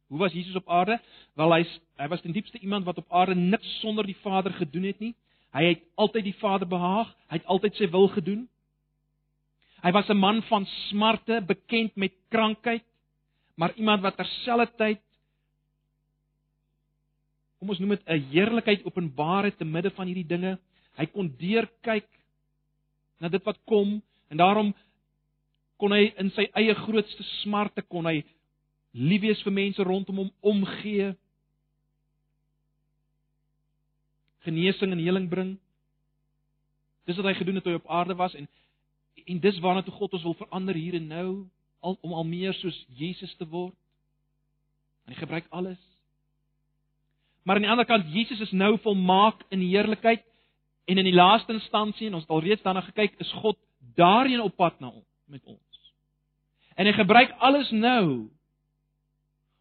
[0.09, 0.99] Hoe was Jesus op aarde?
[1.37, 1.63] Wel hy
[2.01, 5.13] hy was ten diepste iemand wat op aarde niks sonder die Vader gedoen het nie.
[5.53, 8.47] Hy het altyd die Vader behaag, hy het altyd sy wil gedoen.
[9.83, 12.83] Hy was 'n man van smarte, bekend met krankheid,
[13.55, 14.99] maar iemand wat terselfdertyd
[17.59, 20.57] kom ons noem dit 'n heerlikheid openbaar het te midde van hierdie dinge.
[20.97, 22.07] Hy kon deurkyk
[23.19, 24.73] na dit wat kom en daarom
[25.77, 28.23] kon hy in sy eie grootste smarte kon hy
[28.91, 31.13] lief wees vir mense rondom hom omgee.
[34.45, 35.58] Genesing en heling bring.
[37.06, 38.49] Dis wat hy gedoen het toe hy op aarde was en
[39.30, 41.30] en dis waarna toe God ons wil verander hier en nou
[41.86, 43.75] al, om al meer soos Jesus te word.
[45.06, 45.78] En hy gebruik alles.
[47.43, 50.23] Maar aan die ander kant Jesus is nou volmaak in heerlikheid
[50.89, 53.58] en in die laaste instansie en ons het alreeds daarna gekyk is God
[53.99, 55.93] daarin op pad na ons met ons.
[56.75, 58.30] En hy gebruik alles nou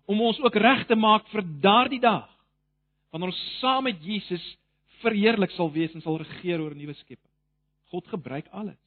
[0.08, 2.28] om ons ook reg te maak vir daardie dag
[3.12, 4.44] wanneer ons saam met Jesus
[5.02, 7.32] verheerlik sal wees en sal regeer oor 'n nuwe skepping.
[7.92, 8.84] God gebruik alles.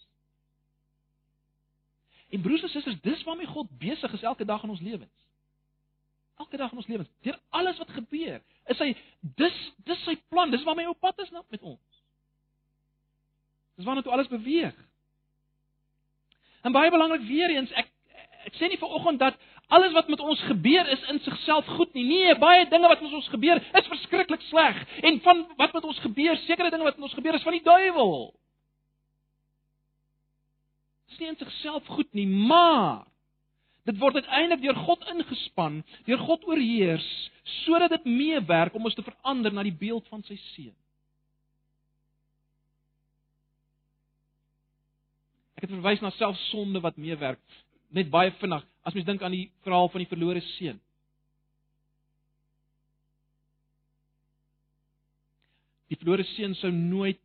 [2.32, 5.18] En broers en susters, dis waarmee God besig is elke dag in ons lewens.
[6.38, 10.52] Elke dag in ons lewens, deur alles wat gebeur, is hy dis dis sy plan,
[10.52, 12.04] dis waarmee hy op pad is nou met ons.
[13.76, 14.78] Dis waarna toe alles beweeg.
[16.62, 17.92] En baie belangrik weer eens, ek
[18.46, 19.38] ek sê nie vir oggend dat
[19.72, 22.04] alles wat met ons gebeur is in sigself goed nie.
[22.04, 24.82] Nee, baie dinge wat met ons gebeur is verskriklik sleg.
[25.08, 27.64] En van wat met ons gebeur, sekere dinge wat met ons gebeur is van die
[27.64, 28.34] duiwel.
[31.08, 33.06] Dit is nie in sigself goed nie, maar
[33.88, 37.08] dit word uiteindelik deur God ingespan, deur God oorheers
[37.64, 40.76] sodat dit meewerk om ons te verander na die beeld van sy seun.
[45.56, 47.42] Ek het verwys na selfsonde wat meewerk
[47.96, 50.80] net baie vinnig as mens dink aan die verhaal van die verlore seun.
[55.92, 57.20] Die verlore seun sou nooit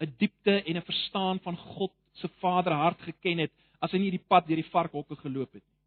[0.00, 4.26] 'n diepte en 'n verstaan van God se vaderhart geken het as hy nie die
[4.28, 5.78] pad deur die varkhokke geloop het nie.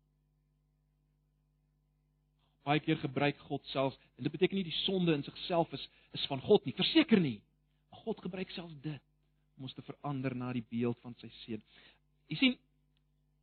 [2.63, 6.25] Baie keer gebruik God self en dit beteken nie die sonde in sigself is is
[6.29, 7.41] van God nie, verseker nie.
[7.89, 9.01] Maar God gebruik selfs dit
[9.57, 11.61] om ons te verander na die beeld van sy seun.
[12.29, 12.57] Jy sien,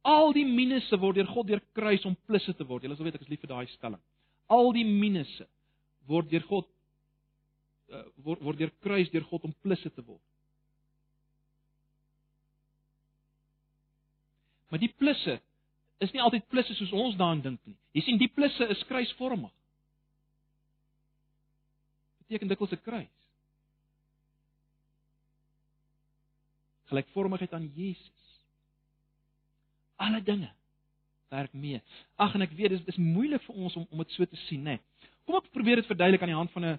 [0.02, 2.84] Al die minusse word deur God deur kruis om plusse te word.
[2.84, 4.00] Julle sal weet ek is lief vir daai stelling.
[4.48, 5.46] Al die minusse
[6.08, 6.68] word deur God
[7.92, 10.24] uh, word word deur kruis deur God om plusse te word.
[14.70, 15.40] Maar die plusse
[16.00, 17.76] is nie altyd plusse soos ons daaraan dink nie.
[17.92, 19.52] Jy sien die plusse is kruisvormig.
[22.22, 23.16] Beteken dikwels 'n kruis.
[26.88, 28.29] Gelykvormigheid aan Jesus
[30.00, 30.50] alle dinge
[31.30, 31.80] werk mee.
[32.16, 34.62] Ag en ek weet dis dis moeilik vir ons om om dit so te sien,
[34.66, 34.78] né?
[34.78, 35.08] Nee.
[35.26, 36.78] Kom ek probeer dit verduidelik aan die hand van 'n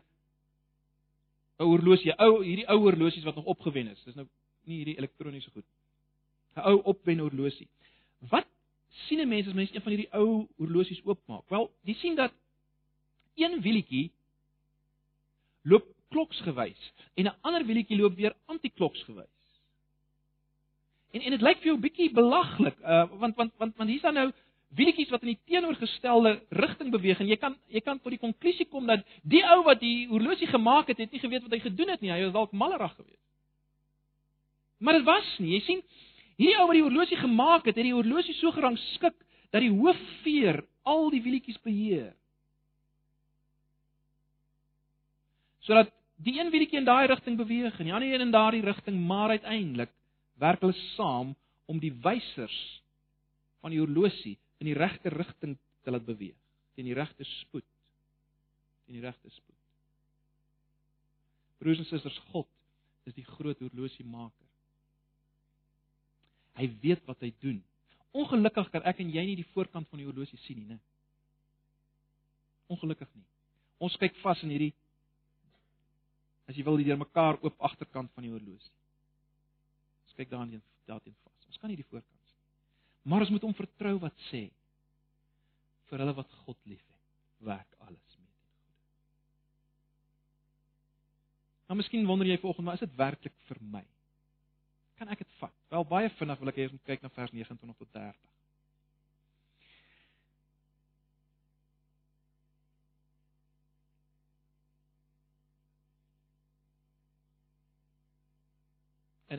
[1.62, 4.04] 'n horlosie, ou hierdie ou horlosies wat nog opgewen is.
[4.04, 4.28] Dis nou
[4.66, 5.66] nie hierdie elektroniese goed.
[6.56, 7.68] 'n Ou opwen horlosie.
[8.30, 8.48] Wat
[9.08, 11.50] sien 'n mens as mens een van hierdie ou horlosies oopmaak?
[11.50, 12.34] Wel, jy sien dat
[13.36, 14.12] een wielietjie
[15.64, 19.41] loop kloksgewys en 'n ander wielietjie loop weer antikloksgewys.
[21.12, 24.16] En en dit lyk vir jou bietjie belaglik, uh want want want want hier's dan
[24.16, 24.30] nou
[24.78, 28.68] wielietjies wat in die teenoorgestelde rigting beweeg en jy kan jy kan tot die konklusie
[28.72, 31.92] kom dat die ou wat die horlosie gemaak het, het nie geweet wat hy gedoen
[31.92, 32.14] het nie.
[32.14, 33.20] Hy was dalk mallerig geweest.
[34.80, 35.58] Maar dit was nie.
[35.58, 35.84] Jy sien,
[36.40, 39.18] hierdie ou wat die horlosie gemaak het, het die horlosie so gerangskik
[39.52, 42.14] dat die hoofveer al die wielietjies beheer.
[45.68, 45.92] Sodat
[46.24, 49.36] die een wielietjie in daai rigting beweeg en die ander een in daardie rigting, maar
[49.36, 49.92] uiteindelik
[50.42, 51.36] werk hulle saam
[51.70, 52.58] om die wysers
[53.62, 56.38] van die horlosie in die regte rigting te laat beweeg,
[56.76, 57.66] teen die regte spoed.
[58.86, 59.58] Teen die regte spoed.
[61.62, 62.50] Broers en susters, God
[63.06, 64.48] is die groot horlosiemaker.
[66.58, 67.62] Hy weet wat hy doen.
[68.18, 70.80] Ongelukkig kan ek en jy nie die voorkant van die horlosie sien nie, né?
[72.72, 73.26] Ongelukkig nie.
[73.82, 74.74] Ons kyk vas in hierdie
[76.50, 78.74] as jy wil die deurmekaar oop agterkant van die horlosie.
[80.12, 81.46] Ons kyk daarin daarin vas.
[81.48, 82.40] Ons kan nie die voorkant sien.
[83.08, 84.50] Maar ons moet hom vertrou wat sê
[85.88, 87.06] vir hulle wat God liefhet,
[87.48, 88.76] werk alles mee ten goeie.
[91.70, 93.86] Nou miskien wonder jy vanoggend, maar is dit werklik vir my?
[95.00, 95.56] Kan ek dit vat?
[95.72, 98.20] Wel baie vinnig wil ek hê ons moet kyk na vers 29 tot 30.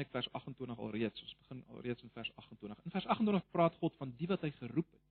[0.01, 1.23] Ek vers 28 alreeds.
[1.23, 2.85] Ons begin alreeds in vers 28.
[2.85, 5.03] In vers 28 praat God van die wat hy geroep het.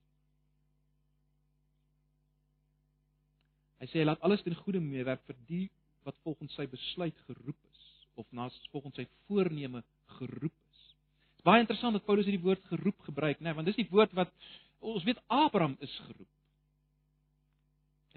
[3.82, 5.64] Hy sê hy laat alles ten goeie meewerk vir die
[6.06, 7.88] wat volgens sy besluit geroep is
[8.20, 9.84] of na volgens sy voorneme
[10.18, 10.84] geroep is.
[11.38, 13.90] Dit is baie interessant dat Paulus hierdie woord geroep gebruik, né, nee, want dis die
[13.90, 14.34] woord wat
[14.82, 16.30] ons weet Abraham is geroep.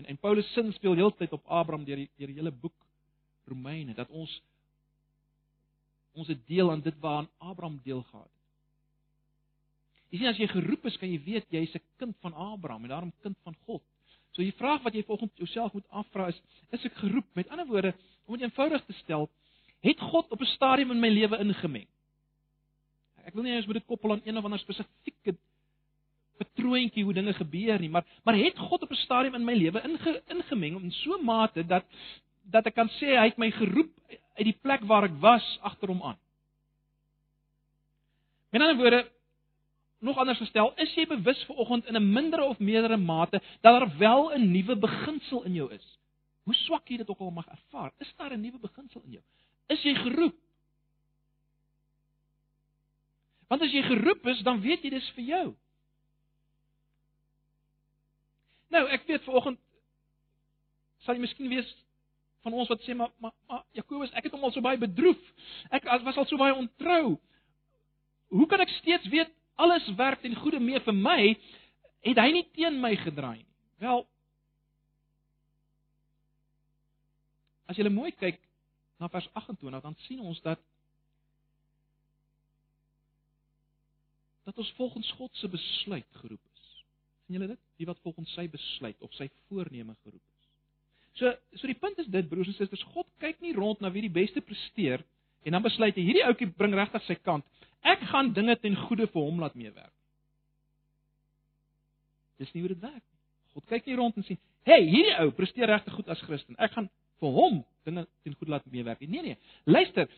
[0.01, 2.77] En en Paulus sin speel heeltyd op Abraham deur die deur die hele boek
[3.49, 4.33] Romeine dat ons
[6.15, 8.43] ons 'n deel aan dit waaraan Abraham deel gehad het.
[10.11, 12.89] Jy sien as jy geroep is, kan jy weet jy's 'n kind van Abraham en
[12.89, 13.83] daarom kind van God.
[14.33, 17.27] So die vraag wat jy volgens jouself moet afvra is, is ek geroep?
[17.35, 17.95] Met ander woorde,
[18.27, 19.29] om dit eenvoudig te stel,
[19.81, 21.87] het God op 'n stadium in my lewe ingemeng?
[23.25, 25.37] Ek wil nie eens met dit koppel aan een of ander spesifieke
[26.39, 29.83] patroontjie hoe dinge gebeur nie, maar maar het God op 'n stadium in my lewe
[29.83, 31.85] inge, ingemeng in so 'n mate dat
[32.51, 33.93] dat ek kan sê hy het my geroep
[34.35, 36.19] uit die plek waar ek was agter hom aan.
[38.51, 39.03] Met ander woorde,
[40.05, 43.99] nog anders gestel, is jy bewus vanoggend in 'n mindere of meerdere mate dat daar
[43.99, 45.99] wel 'n nuwe beginsel in jou is?
[46.45, 49.25] Hoe swak jy dit ook al mag ervaar, is daar 'n nuwe beginsel in jou?
[49.67, 50.35] Is jy geroep?
[53.49, 55.55] Want as jy geroep is, dan weet jy dis vir jou.
[58.69, 59.59] Nou, ek weet vanoggend
[61.05, 61.69] sal jy miskien wees
[62.45, 65.21] van ons wat sê maar maar, maar Jakobus, ek het hom al so baie bedroef.
[65.75, 67.17] Ek was al so baie ontrou.
[68.35, 71.21] Hoe kan ek steeds weet alles werk ten goeie mee vir my?
[72.05, 73.53] Het hy nie teen my gedraai nie?
[73.85, 74.05] Wel
[77.65, 78.43] As jy mooi kyk
[79.01, 80.61] na vers 28, dan sien ons dat
[84.45, 86.55] dat ons volgens God se besluit geroep is
[87.25, 87.61] sien julle dit?
[87.81, 90.34] Wie wat volgens sy besluit of sy voorneme geroep is.
[91.19, 94.03] So, so die punt is dit broers en susters, God kyk nie rond na wie
[94.07, 95.05] die beste presteer
[95.45, 97.45] en dan besluit hy hierdie ouetjie bring regtig sy kant.
[97.85, 99.93] Ek gaan dinge ten goeie vir hom laat meewerk.
[102.41, 103.21] Dis nie hoe dit werk nie.
[103.55, 106.57] God kyk nie rond en sê, "Hey, hierdie ou presteer regtig goed as Christen.
[106.59, 109.39] Ek gaan vir hom dinge ten goeie laat meewerk." Nee nee.
[109.67, 110.09] Luister.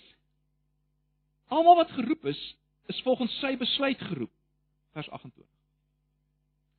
[1.48, 2.56] Almal wat geroep is,
[2.88, 4.32] is volgens sy besluit geroep.
[4.92, 5.56] Vers 28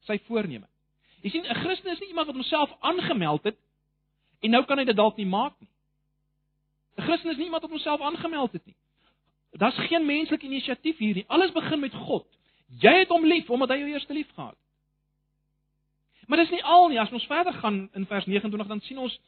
[0.08, 0.68] sy voorneme.
[1.24, 3.58] Jy sien, 'n Christen is nie iemand wat homself aangemeld het
[4.40, 5.70] en nou kan hy dit dalk nie maak nie.
[6.98, 8.76] 'n Christen is nie iemand wat homself aangemeld het nie.
[9.52, 11.26] Daar's geen menslike inisiatief hier nie.
[11.28, 12.26] Alles begin met God.
[12.80, 14.68] Jy het hom lief omdat hy jou eerste lief gehad het.
[16.28, 17.00] Maar dis nie al nie.
[17.00, 19.20] As ons verder gaan in vers 29 dan sien ons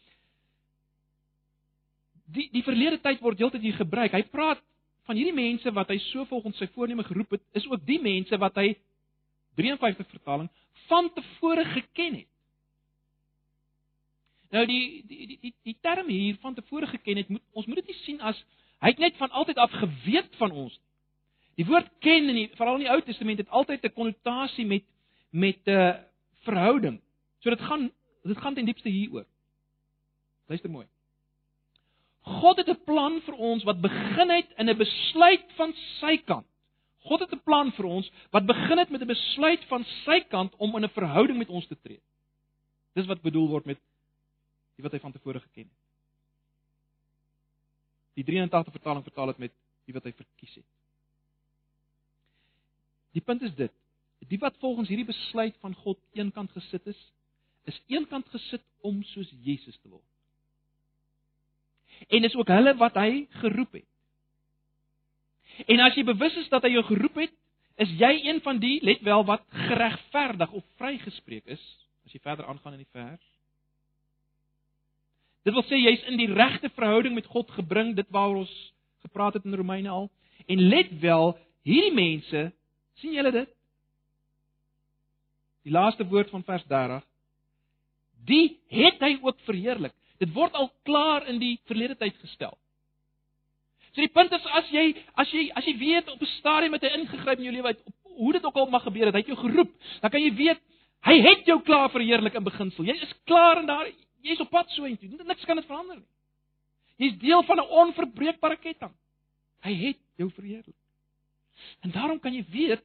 [2.26, 4.14] die die verlede tyd word heeltyd hier gebruik.
[4.14, 4.62] Hy praat
[5.10, 8.38] van hierdie mense wat hy so volgens sy voorneme geroep het, is ook die mense
[8.38, 8.76] wat hy
[9.58, 10.50] 53 vertaling
[10.90, 12.29] van tevore geken het.
[14.50, 17.82] Nou die die die die, die term hier van tevore geken het, moet ons moet
[17.82, 18.38] dit nie sien as
[18.80, 20.80] hy het net van altyd af geweet van ons.
[21.60, 24.84] Die woord ken in die veral in die Ou Testament het altyd 'n konnotasie met
[25.30, 25.96] met 'n uh,
[26.48, 27.02] verhouding.
[27.40, 27.92] So dit gaan
[28.24, 29.26] dit gaan ten diepste hieroor.
[30.48, 30.88] Luister mooi.
[32.22, 36.48] God het 'n plan vir ons wat begin het in 'n besluit van sy kant.
[37.00, 40.56] God het 'n plan vir ons wat begin het met 'n besluit van sy kant
[40.58, 42.02] om in 'n verhouding met ons te tree.
[42.94, 43.80] Dis wat bedoel word met
[44.80, 45.78] die wat hy van tevore geken het.
[48.16, 49.56] Die 83 vertaling vertaal dit met
[49.88, 50.68] die wat hy verkies het.
[53.18, 53.74] Die punt is dit:
[54.32, 57.00] die wat volgens hierdie besluit van God eenkant gesit is,
[57.68, 60.06] is eenkant gesit om soos Jesus te word.
[62.08, 63.88] En dis ook hulle wat hy geroep het.
[65.68, 67.36] En as jy bewus is dat hy jou geroep het,
[67.84, 71.64] is jy een van die, let wel, wat geregverdig of vrygespreek is,
[72.08, 73.29] as jy verder aangaan in die vers.
[75.50, 78.56] Dit wil sê jy's in die regte verhouding met God gebring, dit waaroor ons
[79.02, 80.04] gepraat het in Romeine al.
[80.46, 81.32] En let wel,
[81.66, 82.42] hierdie mense,
[83.02, 83.50] sien julle dit?
[85.66, 87.02] Die laaste woord van vers 30.
[88.30, 89.96] Die het hy ook verheerlik.
[90.22, 92.54] Dit word al klaar in die verlede tyd gestel.
[93.96, 96.86] So die punt is as jy as jy as jy weet op 'n stadium het
[96.86, 97.82] hy ingegryp in jou lewe uit
[98.22, 100.62] hoe dit ook al mag gebeur het, hy het jou geroep, dan kan jy weet
[101.10, 102.86] hy het jou klaar verheerlik in beginsel.
[102.86, 103.90] Jy is klaar en daar
[104.26, 105.10] jy's op pad so intoe.
[105.24, 106.08] Niks kan dit verander nie.
[107.00, 108.94] Jy's deel van 'n onverbreekbare ketting.
[109.64, 110.76] Hy het jou verheerlik.
[111.80, 112.84] En daarom kan jy weet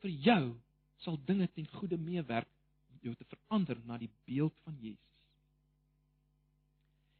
[0.00, 0.54] vir jou
[1.04, 2.48] sal dinge ten goeie meewerk
[2.90, 5.12] om jou te verander na die beeld van Jesus.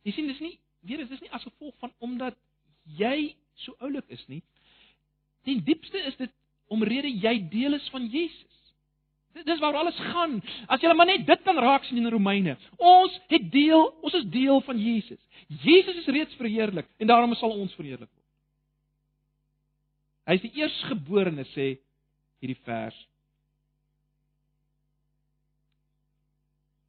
[0.02, 2.36] Jy sien dis nie weer is dis nie as gevolg van omdat
[2.98, 4.42] jy so oulik is nie.
[5.44, 6.32] Ten diepste is dit
[6.72, 8.53] omrede jy deel is van Jesus.
[9.42, 10.38] Dis waar alles gaan.
[10.70, 12.54] As jy maar net dit kan raak sien in Romeine.
[12.78, 15.18] Ons het deel, ons is deel van Jesus.
[15.64, 18.22] Jesus is reeds verheerlik en daarom sal ons verheerlik word.
[20.24, 21.74] Hy is die eersgeborene sê
[22.40, 22.96] hierdie vers.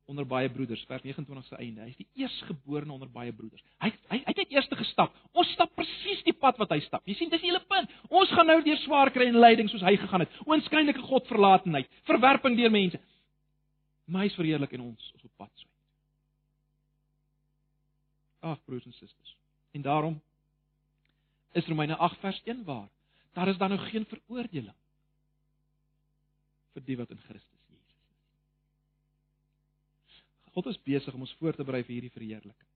[0.06, 1.82] Onder baie broeders, vers 29 se einde.
[1.88, 3.64] Hy's die eerstgeborene onder baie broeders.
[3.82, 5.16] Hy hy hy het eers gestap.
[5.34, 7.02] Ons stap presies die pad wat hy stap.
[7.10, 7.92] Jy sien, dis die hele punt.
[8.10, 10.38] Ons gaan nou deur swaar kry en lyding soos hy gegaan het.
[10.46, 13.02] Oënskynlike Godverlatenheid, verwerping deur mense.
[14.06, 15.70] Maar hy is verheerlik en ons is op pad so.
[18.46, 19.36] Ag broers en susters.
[19.74, 20.20] En daarom
[21.58, 22.90] is Romeine 8 vers 1 waar.
[23.34, 24.76] Daar is dan nou geen veroordeling
[26.76, 28.06] vir die wat in Christus Jesus is.
[30.56, 32.70] God is besig om ons voor te berei vir hierdie verheerliking.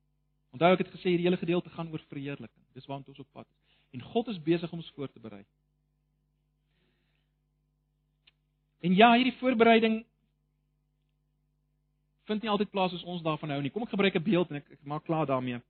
[0.51, 2.65] Onthou ek het gesê hierdie hele gedeelte gaan oor verheerliking.
[2.75, 3.77] Dis waarna ons op pad is.
[3.95, 5.43] En God is besig om ons voor te berei.
[8.83, 10.01] En ja, hierdie voorbereiding
[12.29, 13.71] vind nie altyd plaas as ons daarvan hou nie.
[13.73, 15.61] Kom ek gebruik 'n beeld en ek, ek maak klaar daarmee.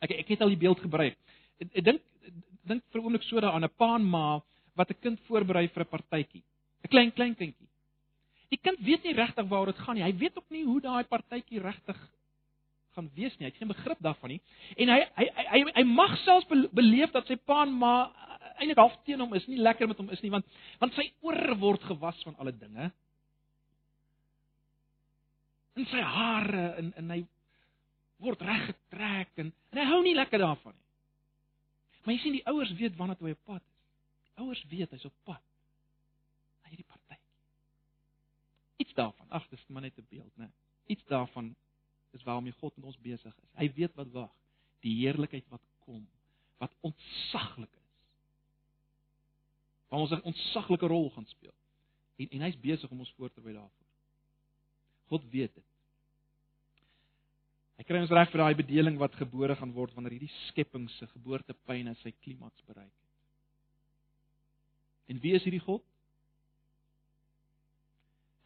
[0.00, 1.16] Ek ek het al die beeld gebruik.
[1.58, 2.02] Ek, ek dink
[2.66, 4.42] dink vir oomblik so daaraan 'n pa en ma
[4.74, 6.42] wat 'n kind voorberei vir 'n partytjie.
[6.84, 7.68] 'n Klein klein kindjie.
[8.56, 10.04] Die kind weet nie regtig waaroor dit gaan nie.
[10.06, 11.98] Hy weet ook nie hoe daai partytjie regtig
[12.96, 13.46] gaan wees nie.
[13.46, 14.40] Hy het geen begrip daarvan nie.
[14.80, 17.96] En hy hy hy hy, hy mag selfs beleef dat sy pa en ma
[18.56, 20.46] eintlik half teen hom is, nie lekker met hom is nie, want
[20.80, 22.88] want sy ore word gewas van alle dinge.
[25.76, 27.20] In sy hare en en hy
[28.24, 30.84] word reggetrek en, en hy hou nie lekker daarvan nie.
[32.04, 33.76] Maar jy sien die ouers weet wanneer hy op pad is.
[34.30, 35.42] Die ouers weet hy's op pad
[36.62, 37.18] na hierdie party.
[38.84, 40.50] Iets daarvan, ag, dis maar net 'n beeld, né?
[40.86, 41.54] Iets daarvan
[42.10, 43.50] is waarmee God met ons besig is.
[43.54, 44.32] Hy weet wat wag,
[44.80, 46.06] die heerlikheid wat kom,
[46.58, 47.92] wat ontsaglik is.
[49.88, 51.54] Waar ons 'n ontsaglike rol gaan speel.
[52.16, 53.86] En en hy's besig om ons voor te berei daarvoor.
[55.06, 55.64] God weet dit.
[57.76, 61.06] Hy kry ons reg vir daai bedeling wat gebore gaan word wanneer hierdie skepping se
[61.06, 63.12] geboortepyne sy klimaks bereik het.
[65.12, 65.84] En wie is hierdie God?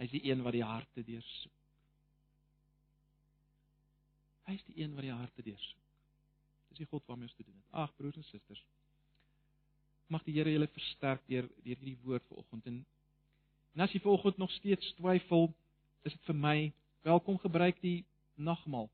[0.00, 1.56] Hy is die een wat die harte deursoek.
[4.48, 5.82] Hy is die een wat die harte deursoek.
[6.70, 7.66] Dis die God waarmee ons te doen het.
[7.82, 8.62] Ag broers en susters.
[10.08, 12.80] Mag die Here julle versterk deur deur hierdie woord vanoggend en
[13.76, 15.52] en as jy vanoggend nog steeds twyfel,
[16.02, 16.56] is dit vir my
[17.06, 18.00] welkom gebruik die
[18.34, 18.88] nagmaal.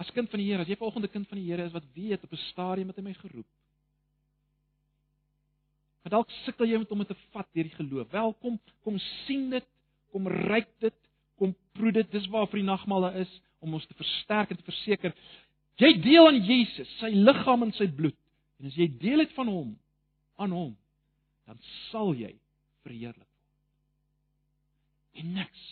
[0.00, 1.92] As kind van die Here, as jy vanoggend 'n kind van die Here is wat
[1.98, 3.57] weet op 'n stadium het hy my geroep.
[6.08, 8.06] Maar dalk sukkel jy met om dit te vat deur die geloof.
[8.14, 8.94] Welkom, kom
[9.26, 9.64] sien dit,
[10.08, 10.94] kom ryk dit,
[11.36, 12.08] kom proe dit.
[12.08, 15.12] Dis waarvoor die nagmaal is om ons te versterk en te verseker
[15.76, 18.16] jy deel aan Jesus, sy liggaam en sy bloed.
[18.56, 19.76] En as jy deel het van hom,
[20.40, 20.72] aan hom,
[21.44, 22.32] dan sal jy
[22.88, 23.52] verheerlik word.
[25.20, 25.68] En niks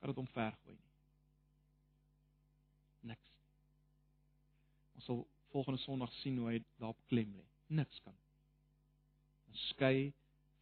[0.00, 0.90] kan dit omvergooi nie.
[3.12, 3.36] Niks.
[4.96, 7.48] Ons sal volgende Sondag sien hoe hy daarop klem lê.
[7.68, 8.16] Niks kan
[9.70, 10.12] skei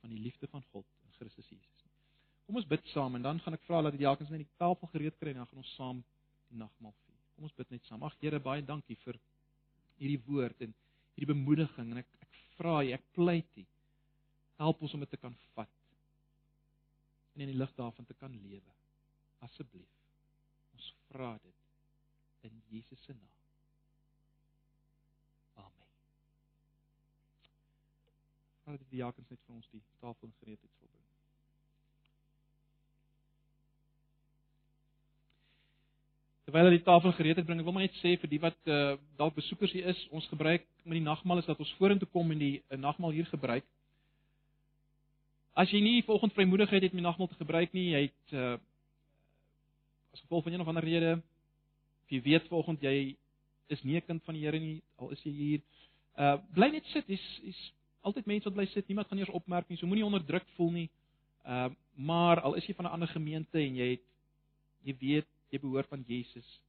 [0.00, 1.86] van die liefde van God in Christus Jesus.
[2.46, 4.90] Kom ons bid saam en dan gaan ek vra dat die diakens net die tafel
[4.94, 6.04] gereed kry en dan gaan ons saam
[6.50, 7.18] die nagmaal vier.
[7.36, 8.02] Kom ons bid net saam.
[8.06, 9.18] Ag Here, baie dankie vir
[10.00, 10.72] hierdie woord en
[11.14, 13.66] hierdie bemoediging en ek ek vra U, ek pleit U
[14.60, 15.76] help ons om dit te kan vat
[17.34, 18.72] en in die lig daarvan te kan lewe.
[19.46, 19.88] Asseblief.
[20.76, 23.38] Ons vra dit in Jesus se naam.
[25.54, 25.88] Amen.
[28.70, 31.06] Vader, die diakens net vir ons die tafel gereed het volbring.
[36.46, 38.70] Terwyl hulle die tafel gereed het bring, ek wil maar net sê vir die wat
[38.70, 42.30] uh, dalk besoekers hier is, ons gebruik met die nagmaal is dat ons vorentoe kom
[42.30, 43.66] en die uh, nagmaal hier gebruik.
[45.58, 48.54] As jy nie volgens vrymoedigheid het om die nagmaal te gebruik nie, jy het uh,
[50.14, 53.16] as gevolg van een of ander rede of jy weet volgens jy
[53.66, 55.60] is nie 'n kind van die Here nie, al is jy hier,
[56.18, 57.06] uh bly net sit.
[57.06, 57.58] Dis is
[58.06, 58.88] altyd mense wat bly sit.
[58.88, 59.78] Niemand gaan eers opmerk nie.
[59.78, 60.88] So moenie onderdruk voel nie.
[61.44, 61.70] Uh
[62.00, 64.04] maar al is jy van 'n ander gemeente en jy het
[64.84, 66.60] jy weet jy behoort aan Jesus.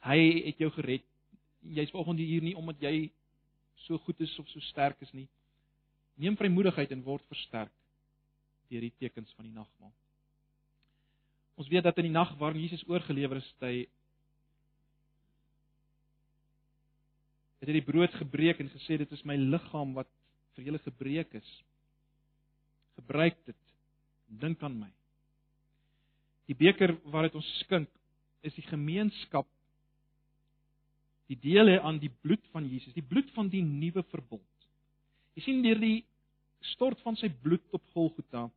[0.00, 1.04] Hy het jou gered.
[1.60, 3.10] Jy's vanoggend hier nie omdat jy
[3.74, 5.28] so goed is of so sterk is nie.
[6.14, 7.72] Neem vrymoedigheid en word versterk
[8.70, 9.92] deur die tekens van die nagmaal.
[11.58, 13.88] Ons weet dat in die nag waarin Jesus oorgelewer is, hy
[17.60, 20.08] het hy die brood gebreek en gesê dit is my liggaam wat
[20.60, 21.50] vir julle gebreek is.
[23.00, 23.56] Gebruik dit.
[24.40, 24.90] Dink aan my.
[26.50, 27.88] Die beker waaruit ons skink
[28.44, 29.48] is die gemeenskap
[31.30, 34.46] die deel hê aan die bloed van Jesus, die bloed van die nuwe verbond.
[35.38, 36.00] Jy sien deur die
[36.72, 38.48] stort van sy bloed op Golgotha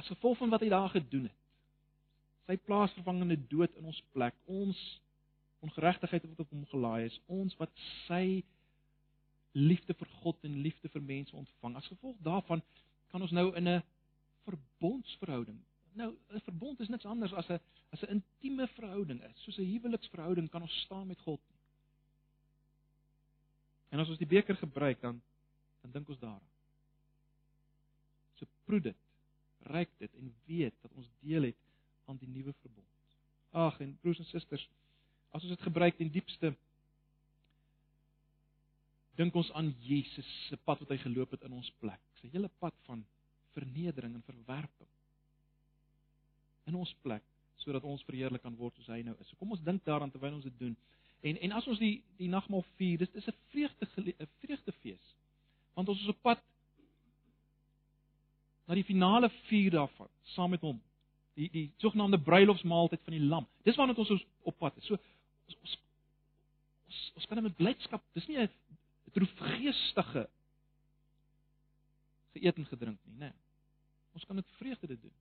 [0.00, 1.38] as gevolg van wat hy daar gedoen het.
[2.48, 4.78] Sy plaasvervangende dood in ons plek, ons
[5.60, 7.72] ongeregtigheid wat op hom gelaai is, ons wat
[8.06, 8.42] sy
[9.52, 11.76] liefde vir God en liefde vir mense ontvang.
[11.76, 12.62] As gevolg daarvan
[13.10, 13.82] kan ons nou in 'n
[14.46, 15.58] verbondsverhouding.
[15.92, 17.60] Nou 'n verbond is niks anders as 'n
[17.92, 19.42] as 'n intieme verhouding is.
[19.42, 21.40] Soos 'n huweliksverhouding kan ons staan met God.
[23.88, 25.22] En as ons die beker gebruik dan
[25.80, 26.48] dan dink ons daaraan.
[28.34, 28.96] So proe dit,
[29.58, 31.56] ryk dit en weet dat ons deel het
[32.04, 32.86] aan die nuwe verbond.
[33.50, 34.68] Ag en broers en susters,
[35.30, 36.54] as ons dit gebruik in diepste
[39.20, 42.00] dink ons aan Jesus se pad wat hy geloop het in ons plek.
[42.20, 43.02] Sy hele pad van
[43.54, 44.88] vernedering en verwerping
[46.70, 47.24] in ons plek
[47.60, 49.28] sodat ons verheerlik kan word soos hy nou is.
[49.28, 50.76] So kom ons dink daaraan terwyl ons dit doen.
[51.26, 55.04] En en as ons die die nagmaal vier, dis dis 'n vreugde 'n vreugdefees.
[55.74, 56.40] Want ons is op pad
[58.66, 60.80] na die finale vier daarvan saam met hom.
[61.34, 63.46] Die die sogenaamde bruilofsmaaltyd van die lam.
[63.62, 64.86] Dis waarna ons op pad is.
[64.86, 64.96] So
[65.50, 65.78] ons ons
[66.86, 68.04] ons, ons kan met blydskap.
[68.14, 68.50] Dis nie 'n
[69.14, 70.28] droefgeestige
[72.34, 73.30] geëet en gedrink nie, né?
[73.30, 73.32] Nee.
[74.14, 75.12] Ons kan dit vreugde dit doen.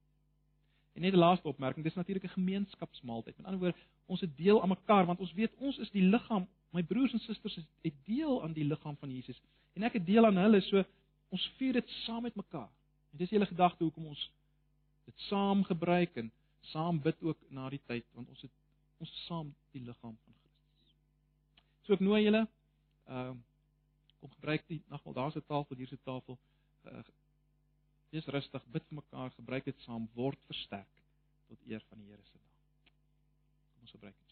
[0.94, 3.38] En net 'n laaste opmerking, dis natuurlik 'n gemeenskapsmaaltyd.
[3.38, 6.48] Met ander woorde, ons het deel aan mekaar want ons weet ons is die liggaam.
[6.70, 9.42] My broers en susters is het deel aan die liggaam van Jesus
[9.74, 10.84] en ek het deel aan hulle, so
[11.30, 12.70] ons vier dit saam met mekaar.
[13.12, 14.32] En dis die hele gedagte hoekom ons
[15.06, 18.52] dit saam gebruik en saam bid ook na die tyd want ons het
[19.00, 20.96] ons saam die liggaam van Christus.
[21.86, 22.44] So ek nooi julle
[23.10, 23.38] ehm uh,
[24.20, 26.38] kom gebruik die nagmaal, daar's 'n tafel, hier's 'n tafel.
[26.84, 27.04] Uh,
[28.10, 31.04] wees rustig, bid vir mekaar, gebruik dit saam, word versterk
[31.48, 32.56] tot eer van die Here se naam.
[33.74, 34.30] Kom ons gebruik dit.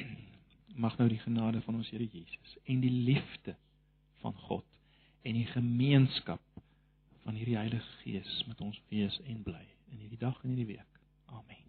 [0.84, 3.56] Mag nou die genade van ons Here Jesus en die liefde
[4.22, 4.66] van God
[5.22, 6.40] en die gemeenskap
[7.24, 11.00] van hierdie Heilige Gees met ons wees en bly in hierdie dag en hierdie week.
[11.26, 11.59] Amen.